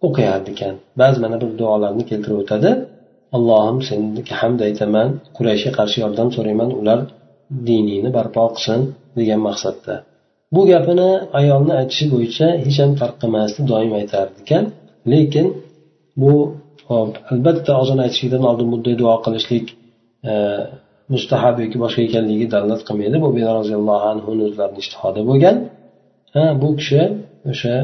o'qiyardi 0.08 0.50
ekan. 0.56 0.76
Ba'zi 1.02 1.18
mana 1.24 1.36
bir 1.44 1.52
duolarni 1.62 2.04
keltirib 2.10 2.40
o'tadi. 2.44 2.72
Allohim 3.38 3.78
senga 3.90 4.34
hamd 4.42 4.60
aytaman 4.68 5.08
qurayshga 5.38 5.72
qarshi 5.80 5.98
yordam 6.04 6.28
so'rayman 6.36 6.70
ular 6.80 7.00
diningni 7.68 8.10
barpo 8.18 8.44
qilsin 8.56 8.80
degan 9.20 9.40
maqsadda. 9.48 9.96
Bu 10.56 10.62
gapini 10.72 11.10
ayolni 11.40 11.74
aytishi 11.80 12.06
bo'yicha 12.14 12.48
hech 12.66 12.78
ham 12.84 12.92
farq 13.00 13.16
qilmasdi 13.22 13.62
doim 13.72 13.92
aytardi 14.00 14.38
ekan. 14.44 14.64
Lekin 15.12 15.46
bu 16.22 16.34
hop 16.90 17.12
albatta 17.32 17.72
ozon 17.82 18.00
aytishlikdan 18.06 18.44
oldin 18.50 18.68
bunday 18.74 18.96
duo 19.02 19.16
qilishlik 19.26 19.66
e, 20.30 20.34
mustahab 21.14 21.56
yoki 21.64 21.78
boshqa 21.84 22.02
ekanligiga 22.08 22.48
dalolat 22.56 22.82
qilmaydi. 22.88 23.18
Bu 23.24 23.30
bino 23.38 23.52
roziyallohu 23.60 24.06
anhu 24.14 24.28
o'zlarini 24.48 24.80
ishtihodi 24.84 25.22
bo'lgan. 25.30 25.56
Ha 26.36 26.44
bu 26.62 26.70
kishi 26.80 27.02
o'sha 27.52 27.76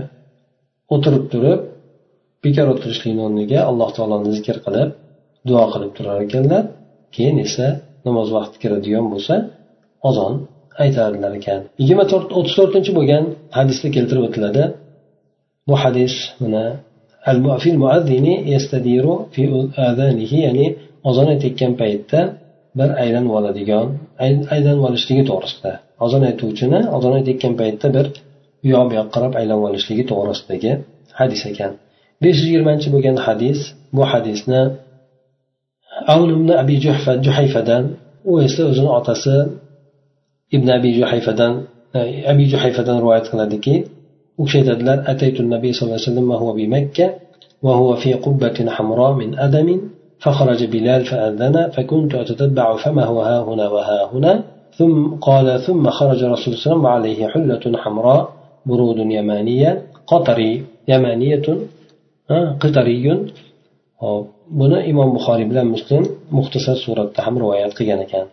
o'tirib 0.95 1.25
turib 1.33 1.59
bekor 2.45 2.67
o'tirishlikni 2.73 3.21
o'rniga 3.27 3.59
alloh 3.69 3.89
taoloni 3.97 4.31
zikr 4.37 4.57
qilib 4.65 4.89
duo 5.49 5.63
qilib 5.73 5.91
turar 5.97 6.17
ekanlar. 6.25 6.63
Keyin 7.15 7.37
esa 7.47 7.67
namoz 8.07 8.27
vaqti 8.37 8.57
kiradigan 8.63 9.05
bo'lsa 9.13 9.35
ozon 10.09 10.33
aytadilar 10.83 11.31
ekan. 11.39 11.59
Yigirma 11.81 12.05
to'rt 12.11 12.29
o'ttiz 12.37 12.53
to'rtinchi 12.59 12.91
bo'lgan 12.97 13.23
hadisda 13.57 13.87
keltirib 13.95 14.23
o'tiladi. 14.27 14.63
Bu 15.67 15.75
hadis 15.83 16.13
mana 16.41 16.65
ya'ni 20.45 20.67
ozon 21.09 21.27
aytayotgan 21.33 21.73
paytda 21.81 22.19
bir 22.79 22.89
aylanib 23.03 23.31
oladigan 23.39 23.87
aylanib 24.53 24.83
olishligi 24.89 25.23
to'g'risida. 25.29 25.71
Ozon 26.05 26.21
aytuvchini 26.29 26.79
ozon 26.97 27.13
aytayotgan 27.19 27.53
paytda 27.61 27.87
bir 27.95 28.05
u 28.65 28.67
yoq 28.73 28.85
bu 28.89 28.93
yoqqa 28.99 29.11
qarab 29.15 29.33
aylanib 29.39 29.63
olishligi 29.69 30.03
to'g'risidagi 30.11 30.71
hadis 31.19 31.41
ekan. 31.51 31.71
Besh 32.23 32.37
yuz 32.39 32.45
yigirmanchi 32.49 32.87
bo'lgan 32.95 33.17
hadis 33.25 33.59
bu 33.95 34.03
hadisni 34.11 34.61
abi 36.61 36.75
juhayfadan 37.25 37.83
u 38.31 38.33
esa 38.45 38.61
o'zini 38.71 38.91
otasi 38.99 39.35
ibn 40.55 40.67
abi 40.77 40.89
juhayfadan 40.99 41.53
abi 42.31 42.43
juhayfadan 42.51 42.95
rivoyat 43.03 43.25
qiladiki 43.31 43.75
u 44.39 44.43
kishi 44.45 44.57
aytadilar 44.61 44.97
ataytu 45.11 45.39
nabiy 45.55 45.71
sallallohu 45.73 45.97
alayhi 45.97 46.09
vasallam 46.09 46.27
وهو 46.33 46.49
بمكة 46.59 47.07
وهو 47.65 47.89
في 47.95 48.11
قبة 48.25 48.57
حمراء 48.75 49.11
من 49.21 49.29
أدم 49.45 49.67
فخرج 50.23 50.61
بلال 50.73 51.01
فأذن 51.05 51.55
فكنت 51.75 52.11
أتتبع 52.15 52.67
فمه 52.83 53.09
ها 53.27 53.37
هنا 53.47 53.65
وها 53.75 53.99
هنا 54.13 54.33
ثم 54.77 54.95
قال 55.27 55.47
ثم 55.67 55.83
خرج 55.99 56.19
رسول 56.23 56.27
الله 56.27 56.35
صلى 56.35 56.47
الله 56.47 56.59
عليه 56.59 56.67
وسلم 56.67 56.83
وعليه 56.85 57.19
حلة 57.33 57.63
حمراء 57.83 58.21
برود 58.69 58.99
يمانية 59.19 59.71
قطري 60.11 60.51
يمانية 60.87 61.47
قطري 62.63 62.97
buni 64.59 64.79
imom 64.91 65.09
buxoriy 65.15 65.47
bilan 65.51 65.67
muslim 65.75 66.03
muxtasar 66.37 66.77
suratda 66.85 67.19
ham 67.25 67.35
rivoyat 67.41 67.71
qilgan 67.77 67.99
ekan 68.05 68.25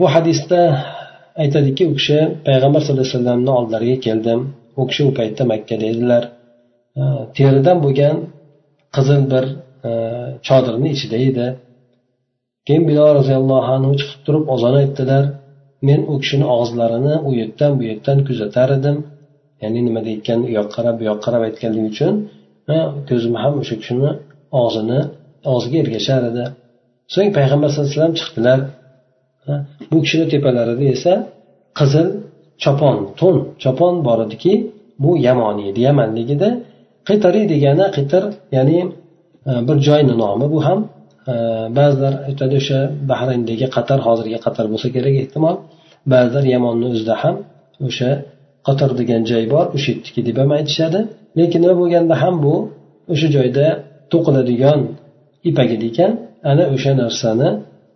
bu 0.00 0.06
hadisda 0.14 0.60
aytadiki 1.42 1.82
u 1.90 1.92
kishi 1.98 2.18
payg'ambar 2.46 2.80
sallallohu 2.82 3.06
alayhi 3.06 3.16
vasallamni 3.16 3.50
oldilariga 3.58 3.96
keldim. 4.06 4.40
U 4.80 4.82
kishi 4.88 5.02
u 5.08 5.10
paytda 5.18 5.42
makkada 5.52 5.86
edilar 5.92 6.22
teridan 7.36 7.78
bo'lgan 7.84 8.16
qizil 8.96 9.22
bir 9.32 9.44
chodirni 10.46 10.88
ichida 10.96 11.18
edi. 11.28 11.46
Keyin 12.66 12.84
bilol 12.88 13.10
roziyallohu 13.18 13.68
anhu 13.76 13.92
chiqib 14.00 14.20
turib 14.26 14.44
ozon 14.54 14.74
aytdilar. 14.82 15.24
Men 15.88 16.00
u 16.12 16.14
kishini 16.22 16.46
og'izlarini 16.54 17.14
u 17.28 17.30
yerdan 17.40 17.72
bu 17.78 17.82
yerdan 17.90 18.18
kuzatar 18.28 18.68
edim. 18.78 18.96
Ya'ni 19.62 19.80
nima 19.86 20.00
deyotgan 20.06 20.40
u 20.46 20.48
yoqqa 20.58 20.74
qarab 20.76 20.94
bu 21.00 21.04
yoqqa 21.10 21.24
qarab 21.26 21.42
aytganligi 21.48 21.88
uchun 21.92 22.14
ko'zim 23.08 23.34
ham 23.42 23.54
o'sha 23.60 23.76
kishini 23.80 24.10
og'zini 24.62 25.00
og'ziga 25.52 25.78
ergashar 25.84 26.22
edi. 26.30 26.44
So'ng 27.14 27.30
payg'ambar 27.38 27.68
sallallohu 27.70 27.90
alayhi 27.90 28.00
vasallam 28.00 28.16
chiqdilar. 28.20 28.58
Bu 29.90 29.96
kishini 30.04 30.26
tepalarida 30.32 30.84
esa 30.94 31.12
qizil 31.78 32.08
chopon 32.62 32.96
to'n 33.20 33.36
chopon 33.62 33.94
bor 34.06 34.18
ediki 34.26 34.52
bu 35.02 35.10
yamoniy 35.26 35.66
edi. 35.70 35.80
Yamanligida 35.88 36.48
qitariy 37.08 37.44
degani 37.52 37.86
qitir 37.96 38.24
ya'ni 38.56 38.78
e, 39.50 39.52
bir 39.68 39.76
joyni 39.88 40.14
nomi. 40.22 40.46
Bu 40.54 40.58
ham 40.66 40.80
e, 41.32 41.34
ba'zilar 41.78 42.14
aytadi 42.28 42.54
o'sha 42.60 42.78
bahrayndagi 43.10 43.66
qatar 43.76 43.98
hozirgi 44.06 44.38
qatar 44.46 44.64
bo'lsa 44.72 44.88
kerak 44.94 45.14
ehtimol. 45.22 45.56
Ba'zilar 46.12 46.44
yamonni 46.54 46.86
o'zida 46.92 47.14
ham 47.22 47.36
o'sha 47.88 48.10
qatar 48.66 48.90
degan 49.00 49.22
joy 49.30 49.44
bor 49.54 49.66
o'sha 49.76 49.88
yerdiki 49.94 50.20
deb 50.28 50.36
ham 50.42 50.50
aytishadi. 50.58 51.00
Lekin 51.38 51.60
nima 51.64 51.76
bo'lganda 51.82 52.14
ham 52.22 52.34
bu 52.44 52.54
o'sha 53.12 53.28
joyda 53.36 53.66
to'qiladigan 54.12 54.80
ipak 55.50 55.68
edi 55.76 55.86
ekan 55.92 56.12
ana 56.50 56.64
o'sha 56.74 56.92
narsani 57.02 57.48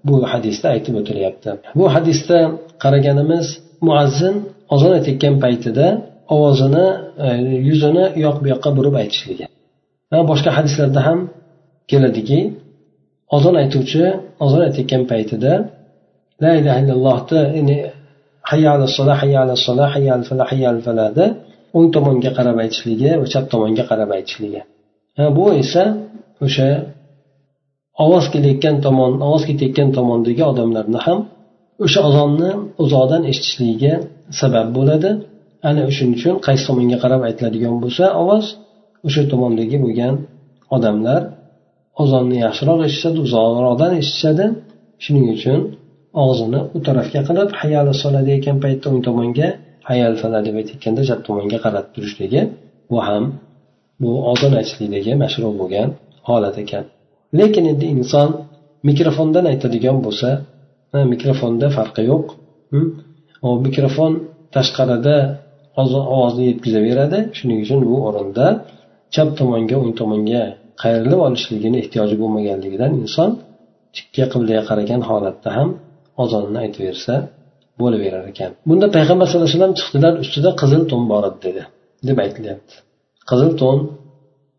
bu 0.09 0.15
hadisda 0.33 0.67
aytib 0.75 0.95
o'tilyapti. 1.01 1.49
Bu 1.79 1.85
hadisda 1.95 2.39
qaraganimiz 2.83 3.47
muazzin 3.87 4.35
ozon 4.75 4.93
aytayotgan 4.99 5.35
paytida 5.45 5.87
ovozini 6.35 6.87
e, 7.27 7.29
yuzini 7.69 8.05
u 8.17 8.19
yoq 8.27 8.37
bu 8.43 8.47
yoqqa 8.55 8.71
burib 8.79 8.95
aytishligi. 9.03 9.47
Boshqa 10.31 10.51
hadislarda 10.59 11.01
ham 11.09 11.19
keladiki 11.91 12.41
ozon 13.37 13.55
aytuvchi 13.63 14.05
ozon 14.45 14.61
aytayotgan 14.67 15.03
paytida 15.13 15.53
la 16.43 16.53
ilaha 16.61 16.79
illallohni 16.83 17.79
hayya 18.51 18.69
ala 18.75 18.87
sola 18.97 19.15
hayya 19.21 19.39
ala 19.45 19.55
sola 19.67 19.85
hayya 19.95 20.13
al 20.19 20.25
fala 20.29 20.45
hayya 20.51 20.69
al 20.75 20.81
falada 20.87 21.25
o'ng 21.77 21.89
tomonga 21.95 22.31
qarab 22.39 22.57
aytishligi 22.65 23.11
va 23.21 23.27
chap 23.33 23.45
tomonga 23.53 23.85
qarab 23.91 24.11
aytishligi. 24.19 24.61
Bu 25.37 25.45
esa 25.63 25.85
o'sha 26.45 26.69
ovoz 28.05 28.25
kelayotgan 28.33 28.77
tomon 28.85 29.13
ovoz 29.27 29.43
ketayotgan 29.49 29.89
tomondagi 29.97 30.43
odamlarni 30.53 31.01
ham 31.07 31.19
o'sha 31.85 32.01
ozonni 32.09 32.51
uzoqdan 32.85 33.23
eshitishligiga 33.31 33.95
sabab 34.41 34.69
bo'ladi. 34.77 35.11
Ana 35.69 35.83
shuning 35.97 36.15
uchun 36.19 36.35
qaysi 36.47 36.63
tomonga 36.69 36.99
qarab 37.05 37.21
aytiladigan 37.29 37.75
bo'lsa 37.83 38.05
ovoz 38.23 38.45
o'sha 39.07 39.23
tomondagi 39.33 39.77
bo'lgan 39.85 40.15
odamlar 40.77 41.21
ozonni 42.03 42.37
yaxshiroq 42.47 42.79
eshitishadi 42.87 43.19
uzoqroqdan 43.27 43.93
eshitishadi. 44.01 44.47
Shuning 45.05 45.27
uchun 45.37 45.61
og'zini 46.25 46.61
u 46.77 46.79
tarafga 46.87 47.21
qilib 47.29 47.51
hayali 47.61 47.93
sola 48.03 48.21
deyotgan 48.29 48.57
paytda 48.65 48.87
o'ng 48.91 49.01
tomonga 49.09 49.49
hayal 49.91 50.15
fala 50.23 50.39
deb 50.47 50.55
aytayotganda 50.61 51.03
chap 51.09 51.21
tomonga 51.29 51.59
qarab 51.65 51.87
turishligi 51.95 52.43
bu 52.91 52.99
ham 53.09 53.25
bu 54.03 54.11
ozon 54.33 54.53
aytishlikdagi 54.61 55.13
mashrur 55.23 55.53
bo'lgan 55.61 55.89
holat 56.29 56.57
ekan. 56.65 56.85
Lekin 57.39 57.65
endi 57.73 57.87
inson 57.97 58.29
mikrofondan 58.89 59.45
aytadigan 59.53 59.99
bo'lsa 60.07 60.29
mikrofonda 61.13 61.67
farqi 61.77 62.03
yo'q 62.11 62.27
mikrofon 63.67 64.13
tashqarida 64.55 65.17
ovozni 66.15 66.45
yetkazaveradi. 66.51 67.19
Shuning 67.39 67.59
uchun 67.65 67.81
bu 67.89 67.97
o'rinda 68.09 68.47
chap 69.15 69.29
tomonga 69.39 69.77
o'ng 69.83 69.93
tomonga 70.01 70.43
qayrilib 70.83 71.21
olishligini 71.27 71.77
ehtiyoji 71.83 72.15
bo'lmaganligidan 72.23 72.93
inson 73.03 73.31
tikka 73.97 74.25
qiblaga 74.33 74.63
qaragan 74.71 75.01
holatda 75.11 75.51
ham 75.57 75.69
ozonni 76.23 76.59
aytaversa 76.65 77.15
bo'laverar 77.81 78.25
ekan. 78.33 78.51
Bunda 78.69 78.87
payg'ambar 78.97 79.27
sallallohu 79.29 79.49
alayhi 79.49 79.59
vasallam 79.59 79.75
chiqdilar 79.81 80.13
ustida 80.25 80.51
qizil 80.61 80.83
to'n 80.91 81.03
bor 81.13 81.25
edi 81.31 81.39
dedi 81.47 81.63
deb 82.09 82.17
aytilyapti. 82.25 82.75
Qizil 83.31 83.51
to'n 83.61 83.79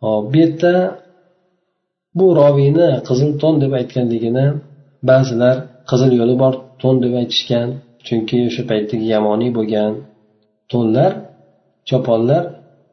hop 0.05 0.23
bu 0.31 0.35
yerda 0.41 0.73
bu 2.19 2.25
roviyni 2.41 2.87
qizil 3.07 3.31
to'n 3.41 3.55
deb 3.63 3.71
aytganligini 3.79 4.45
ba'zilar 5.09 5.55
qizil 5.89 6.11
yo'li 6.19 6.35
bor 6.43 6.53
to'n 6.81 6.95
deb 7.03 7.13
aytishgan 7.21 7.67
chunki 8.07 8.37
o'sha 8.49 8.63
paytdagi 8.71 9.05
yamoniy 9.15 9.51
bo'lgan 9.57 9.91
to'nlar 10.71 11.11
choponlar 11.89 12.43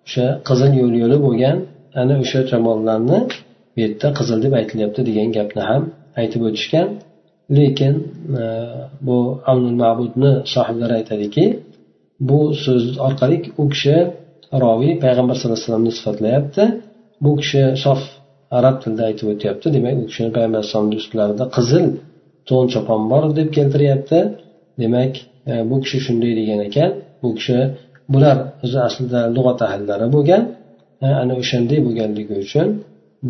o'sha 0.06 0.26
qizil 0.48 0.72
yo'l 0.80 0.94
yo'li 1.02 1.18
bo'lgan 1.26 1.56
ana 2.00 2.14
o'sha 2.22 2.40
choponlarni 2.50 3.18
bu 3.72 3.78
yerda 3.82 4.08
qizil 4.18 4.38
deb 4.44 4.52
aytilyapti 4.60 5.00
degan 5.08 5.28
gapni 5.36 5.62
ham 5.70 5.82
aytib 6.20 6.42
o'tishgan. 6.48 6.88
Lekin 7.56 7.94
e, 8.42 8.44
bu 9.06 9.18
avnul 9.50 9.76
mabudni 9.82 10.32
sohiblari 10.54 10.94
aytadiki 11.00 11.44
bu 12.28 12.40
so'z 12.64 12.84
orqali 13.06 13.36
u 13.62 13.64
kishi 13.72 13.96
roviy 14.64 14.92
payg'ambar 15.04 15.34
sallallohu 15.36 15.58
alayhi 15.58 15.66
vasallamni 15.68 15.92
sifatlayapti. 15.98 16.64
Bu 17.24 17.32
kishi 17.40 17.62
sof 17.84 18.00
arab 18.58 18.76
tilida 18.82 19.02
aytib 19.08 19.26
o'tyapti. 19.32 19.66
Demak 19.76 19.94
u 20.02 20.04
kishini 20.10 20.30
payg'ambar 20.36 20.58
alayhisalomni 20.60 20.96
ustlarida 21.02 21.44
qizil 21.56 21.86
to'n 22.48 22.66
chopon 22.72 23.02
bor 23.12 23.24
deb 23.38 23.48
keltiryapti. 23.56 24.18
Demak 24.82 25.12
e, 25.50 25.52
bu 25.70 25.76
kishi 25.84 25.98
shunday 26.06 26.32
degan 26.40 26.60
ekan. 26.68 26.90
Bu 27.22 27.28
kishi 27.38 27.58
bular 28.12 28.36
o'zi 28.64 28.78
aslida 28.88 29.20
lug'at 29.36 29.60
ahllari 29.68 30.06
bo'lgan. 30.14 30.42
E, 31.04 31.06
ana 31.22 31.34
o'shanday 31.42 31.80
bo'lganligi 31.86 32.34
uchun 32.44 32.68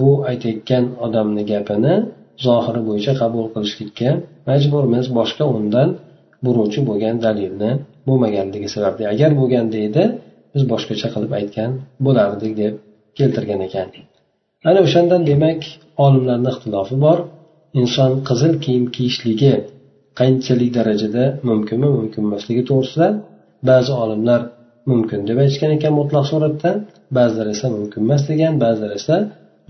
bu 0.00 0.10
aytayotgan 0.30 0.84
odamni 1.06 1.42
gapini 1.52 1.94
zohiri 2.46 2.80
bo'yicha 2.88 3.12
qabul 3.22 3.46
qilishlikka 3.54 4.10
majburmiz. 4.50 5.06
Boshqa 5.18 5.44
undan 5.56 5.88
buruvchi 6.44 6.80
bo'lgan 6.88 7.16
dalilni 7.26 7.70
bo'lmaganligi 8.08 8.68
sababli 8.74 9.04
agar 9.14 9.30
bo'lganda 9.40 9.78
edi 9.88 10.04
biz 10.52 10.62
boshqacha 10.72 11.08
qilib 11.14 11.32
aytgan 11.40 11.70
bo'lardik 12.06 12.52
deb 12.62 12.74
keltirgan 13.18 13.60
ekan. 13.68 13.88
Ana 14.68 14.80
o'shandan 14.86 15.22
demak 15.30 15.60
olimlarni 16.04 16.48
ixtilofi 16.52 16.96
bor. 17.04 17.18
Inson 17.80 18.12
qizil 18.28 18.54
kiyim 18.64 18.84
kiyishligi 18.94 19.52
qanchalik 20.18 20.70
darajada 20.78 21.24
mumkinmi 21.48 21.88
mumkin 21.98 22.22
emasligi 22.28 22.62
to'g'risida 22.70 23.08
ba'zi 23.68 23.92
olimlar 24.02 24.40
mumkin 24.90 25.20
deb 25.28 25.38
aytishgan 25.44 25.72
ekan 25.76 25.92
mutlaq 26.00 26.24
suratda 26.32 26.70
ba'zilar 27.18 27.46
esa 27.54 27.66
mumkin 27.76 28.00
emas 28.06 28.22
degan 28.30 28.54
ba'zilar 28.64 28.92
esa 29.00 29.16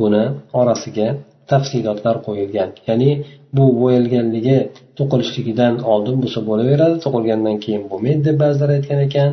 buni 0.00 0.24
orasiga 0.61 1.09
tafsilotlar 1.50 2.16
qo'yilgan. 2.26 2.68
Ya'ni 2.88 3.11
bu 3.57 3.64
bo'yalganligi 3.83 4.59
to'qilishligidan 4.98 5.74
oldin 5.92 6.16
bo'lsa 6.22 6.40
bo'laveradi 6.48 6.96
to'qilgandan 7.05 7.57
keyin 7.64 7.83
bo'lmaydi 7.90 8.20
deb 8.29 8.37
ba'zilar 8.44 8.70
aytgan 8.76 9.00
ekan. 9.09 9.29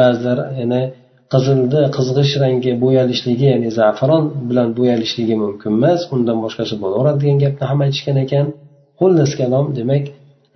Ba'zilar 0.00 0.38
yana 0.60 0.80
qizilni 1.32 1.82
qizg'ish 1.96 2.32
rangi 2.42 2.72
bo'yalishligi 2.84 3.46
ya'ni 3.52 3.70
zafaron 3.80 4.24
bilan 4.48 4.68
bo'yalishligi 4.78 5.36
mumkin 5.44 5.70
emas 5.78 6.00
undan 6.14 6.38
boshqasi 6.44 6.74
bo'laveradi 6.82 7.18
degan 7.22 7.38
gapni 7.44 7.64
ham 7.70 7.78
aytishgan 7.86 8.16
ekan. 8.24 8.46
Xullas 9.00 9.32
kalom 9.40 9.66
demak 9.78 10.04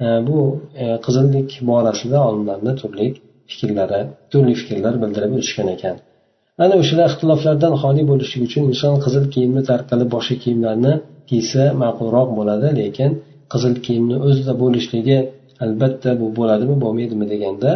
e, 0.04 0.06
bu 0.28 0.38
e, 0.82 0.86
qizillik 1.04 1.50
borasida 1.70 2.18
olimlarni 2.28 2.72
turli 2.80 3.06
fikrlari 3.50 4.00
turli 4.32 4.54
fikrlar 4.60 4.94
bildirib 5.02 5.32
o'tishgan 5.38 5.68
ekan. 5.76 5.96
Ana 6.64 6.74
o'shalar 6.82 7.06
ixtiloflardan 7.12 7.74
xoli 7.82 8.02
bo'lishlik 8.10 8.42
uchun 8.48 8.64
inson 8.72 8.94
qizil 9.04 9.24
kiyimni 9.34 9.62
tark 9.70 9.84
qilib 9.90 10.08
boshqa 10.16 10.36
kiyimlarni 10.42 10.92
kiysa 11.30 11.62
ma'qulroq 11.82 12.28
bo'ladi 12.38 12.68
lekin 12.80 13.10
qizil 13.52 13.74
kiyimni 13.84 14.16
o'zida 14.28 14.52
bo'lishligi 14.62 15.18
albatta 15.64 16.10
bu 16.20 16.26
bo'ladimi 16.38 16.76
bo'lmaydimi 16.84 17.26
deganda 17.32 17.70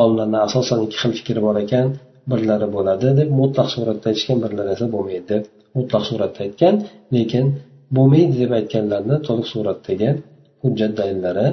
olimlarni 0.00 0.38
asosan 0.46 0.78
ikki 0.86 0.96
xil 1.02 1.12
fikri 1.18 1.40
bor 1.46 1.56
ekan. 1.66 1.86
Birlari 2.30 2.68
bo'ladi 2.76 3.08
deb 3.20 3.28
mutlaq 3.40 3.68
suratda 3.74 4.06
aytishgan 4.10 4.38
birlari 4.44 4.70
esa 4.76 4.86
bo'lmaydi 4.94 5.26
deb 5.32 5.42
mutlaq 5.78 6.04
suratda 6.10 6.40
aytgan 6.46 6.74
lekin 7.16 7.44
bo'lmaydi 7.96 8.34
deb 8.42 8.50
aytganlarni 8.58 9.16
to'liq 9.26 9.46
suratdagi 9.54 10.08
hujjat 10.62 10.92
dalillari 11.00 11.46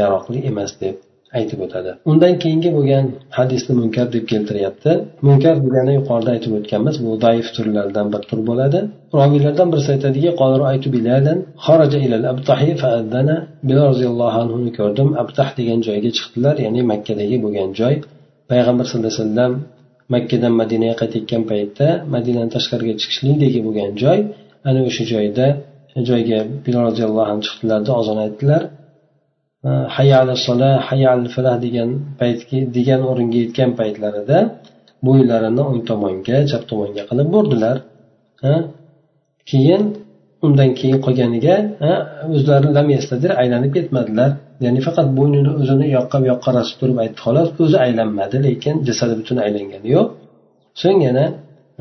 yaroqli 0.00 0.38
emas 0.50 0.72
deb 0.82 0.96
aytib 1.38 1.60
o'tadi. 1.66 1.90
Undan 2.10 2.34
keyingi 2.42 2.70
bo'lgan 2.76 3.04
hadisni 3.38 3.72
munkar 3.80 4.06
deb 4.16 4.24
keltiryapti. 4.32 4.92
Munkar 5.28 5.56
degani 5.64 5.92
yuqorida 5.98 6.30
aytib 6.36 6.52
o'tganmiz 6.58 6.96
bu 7.04 7.12
zaif 7.24 7.46
turlardan 7.56 8.06
bir 8.14 8.22
tur 8.30 8.40
bo'ladi. 8.48 8.80
Roviylardan 9.18 9.68
birisi 9.72 9.90
aytadiki 9.96 10.30
bilol 13.68 13.84
roziyallohu 13.92 14.36
anhuni 14.44 14.70
ko'rdim. 14.78 15.08
Abtah 15.22 15.48
degan 15.58 15.78
joyga 15.88 16.10
chiqdilar 16.18 16.54
ya'ni 16.64 16.80
makkadagi 16.92 17.36
bo'lgan 17.44 17.70
joy. 17.80 17.94
Payg'ambar 18.50 18.84
sallallohu 18.88 19.12
alayhi 19.12 19.22
vasallam 19.24 19.52
makkadan 20.14 20.52
madinaga 20.60 20.94
qaytayotgan 21.00 21.42
paytda 21.50 21.86
madinadan 22.14 22.50
tashqariga 22.56 22.94
chiqishlikdagi 23.00 23.60
bo'lgan 23.66 23.90
joy 24.02 24.18
ana 24.68 24.80
o'sha 24.88 25.04
joyda 25.12 25.46
joyga 26.08 26.38
bilol 26.64 26.82
roziyallohu 26.88 27.28
anhu 27.32 27.42
chiqdilarda 27.48 27.90
ozon 28.00 28.18
aytdilar. 28.24 28.62
Hayya 29.96 30.16
ala 30.22 30.34
sola 30.46 30.70
hayya 30.88 31.08
al 31.16 31.24
falah 31.34 31.56
degan 31.64 31.90
payt 32.20 32.38
degan 32.76 33.00
o'ringa 33.10 33.38
yetgan 33.44 33.70
paytlarida 33.80 34.38
bo'ylarini 35.06 35.62
o'ng 35.68 35.80
tomonga 35.90 36.36
chap 36.50 36.62
tomonga 36.70 37.02
qilib 37.10 37.28
burdilar. 37.34 37.76
Keyin 39.50 39.82
undan 40.46 40.70
keyin 40.78 40.98
qolganiga 41.06 41.56
o'zlari 42.34 42.68
lam 42.76 42.86
yastadir 42.96 43.30
aylanib 43.42 43.70
ketmadilar. 43.76 44.30
Ya'ni 44.64 44.80
faqat 44.86 45.08
bo'ynini 45.18 45.52
o'zini 45.60 45.86
yoqqa 45.96 46.16
bu 46.22 46.26
yoqqa 46.32 46.44
qarasib 46.46 46.76
turib 46.80 46.98
aytdi 47.04 47.18
xolos 47.24 47.48
o'zi 47.64 47.76
aylanmadi 47.86 48.36
lekin 48.46 48.74
jasadi 48.88 49.14
butun 49.20 49.36
aylangani 49.46 49.88
yo'q. 49.96 50.08
So'ng 50.82 50.98
yana 51.08 51.24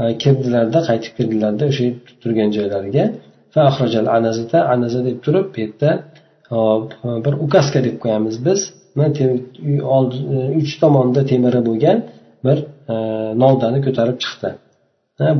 e, 0.01 0.03
kirdilarda 0.23 0.79
qaytib 0.89 1.13
kirdilarda 1.17 1.63
o'sha 1.71 1.85
turgan 2.21 2.49
joylariga 2.57 3.05
anazata 4.17 4.57
anaza 4.73 4.99
deb 5.07 5.17
turib 5.25 5.45
bu 5.53 5.57
yerda 5.63 5.89
e, 6.55 6.57
bir 7.25 7.33
ukaska 7.45 7.79
deb 7.87 7.95
qo'yamiz 8.03 8.35
biz. 8.47 8.59
E, 9.23 9.25
uch 10.59 10.71
tomonda 10.81 11.21
temiri 11.31 11.61
bo'lgan 11.69 11.97
bir 12.45 12.57
novdani 13.43 13.79
ko'tarib 13.85 14.17
chiqdi. 14.23 14.49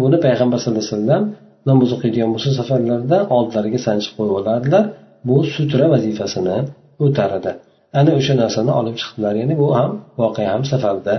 Buni 0.02 0.18
payg'ambar 0.26 0.58
sallallohu 0.62 0.86
alayhi 0.86 0.98
vasallam 0.98 1.24
namoz 1.70 1.90
o'qiydigan 1.96 2.30
bo'lsa 2.34 2.50
safarlarda 2.60 3.18
oldilariga 3.38 3.80
sanchib 3.88 4.14
qo'yib 4.18 4.34
olardilar. 4.40 4.86
Bu 5.28 5.38
sutra 5.56 5.86
vazifasini 5.94 6.58
o'tar 7.05 7.31
edi 7.39 7.53
ana 8.01 8.11
o'sha 8.19 8.35
narsani 8.43 8.73
olib 8.81 8.97
chiqdilar 9.01 9.35
ya'ni 9.41 9.55
bu 9.63 9.67
ham 9.79 9.91
voqea 10.21 10.49
ham 10.55 10.63
safarda 10.73 11.15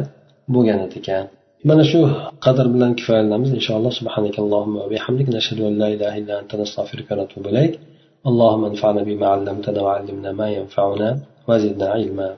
bo'lgan 0.53 0.79
ekan 0.99 1.25
mana 1.69 1.83
shu 1.91 1.99
qadr 2.45 2.65
bilan 2.73 2.91
kifoyalanamiz 2.99 3.49
inshaalloh 3.57 3.93
subhanakallohumma 3.99 4.79
va 4.83 4.87
bihamdik 4.93 5.27
nashhadu 5.37 5.61
an 5.69 5.73
la 5.81 5.87
ilaha 5.95 6.15
illa 6.21 6.33
anta 6.41 6.55
nastag'firuka 6.61 7.11
va 7.13 7.17
natubu 7.21 7.49
ilayk 7.53 7.73
اللهم 8.29 8.63
انفعنا 8.71 9.01
بما 9.09 9.27
علمتنا 9.33 9.79
وعلمنا 9.85 10.31
ما 10.39 10.47
ينفعنا 10.57 11.09
وزدنا 11.47 11.87
علما 11.95 12.29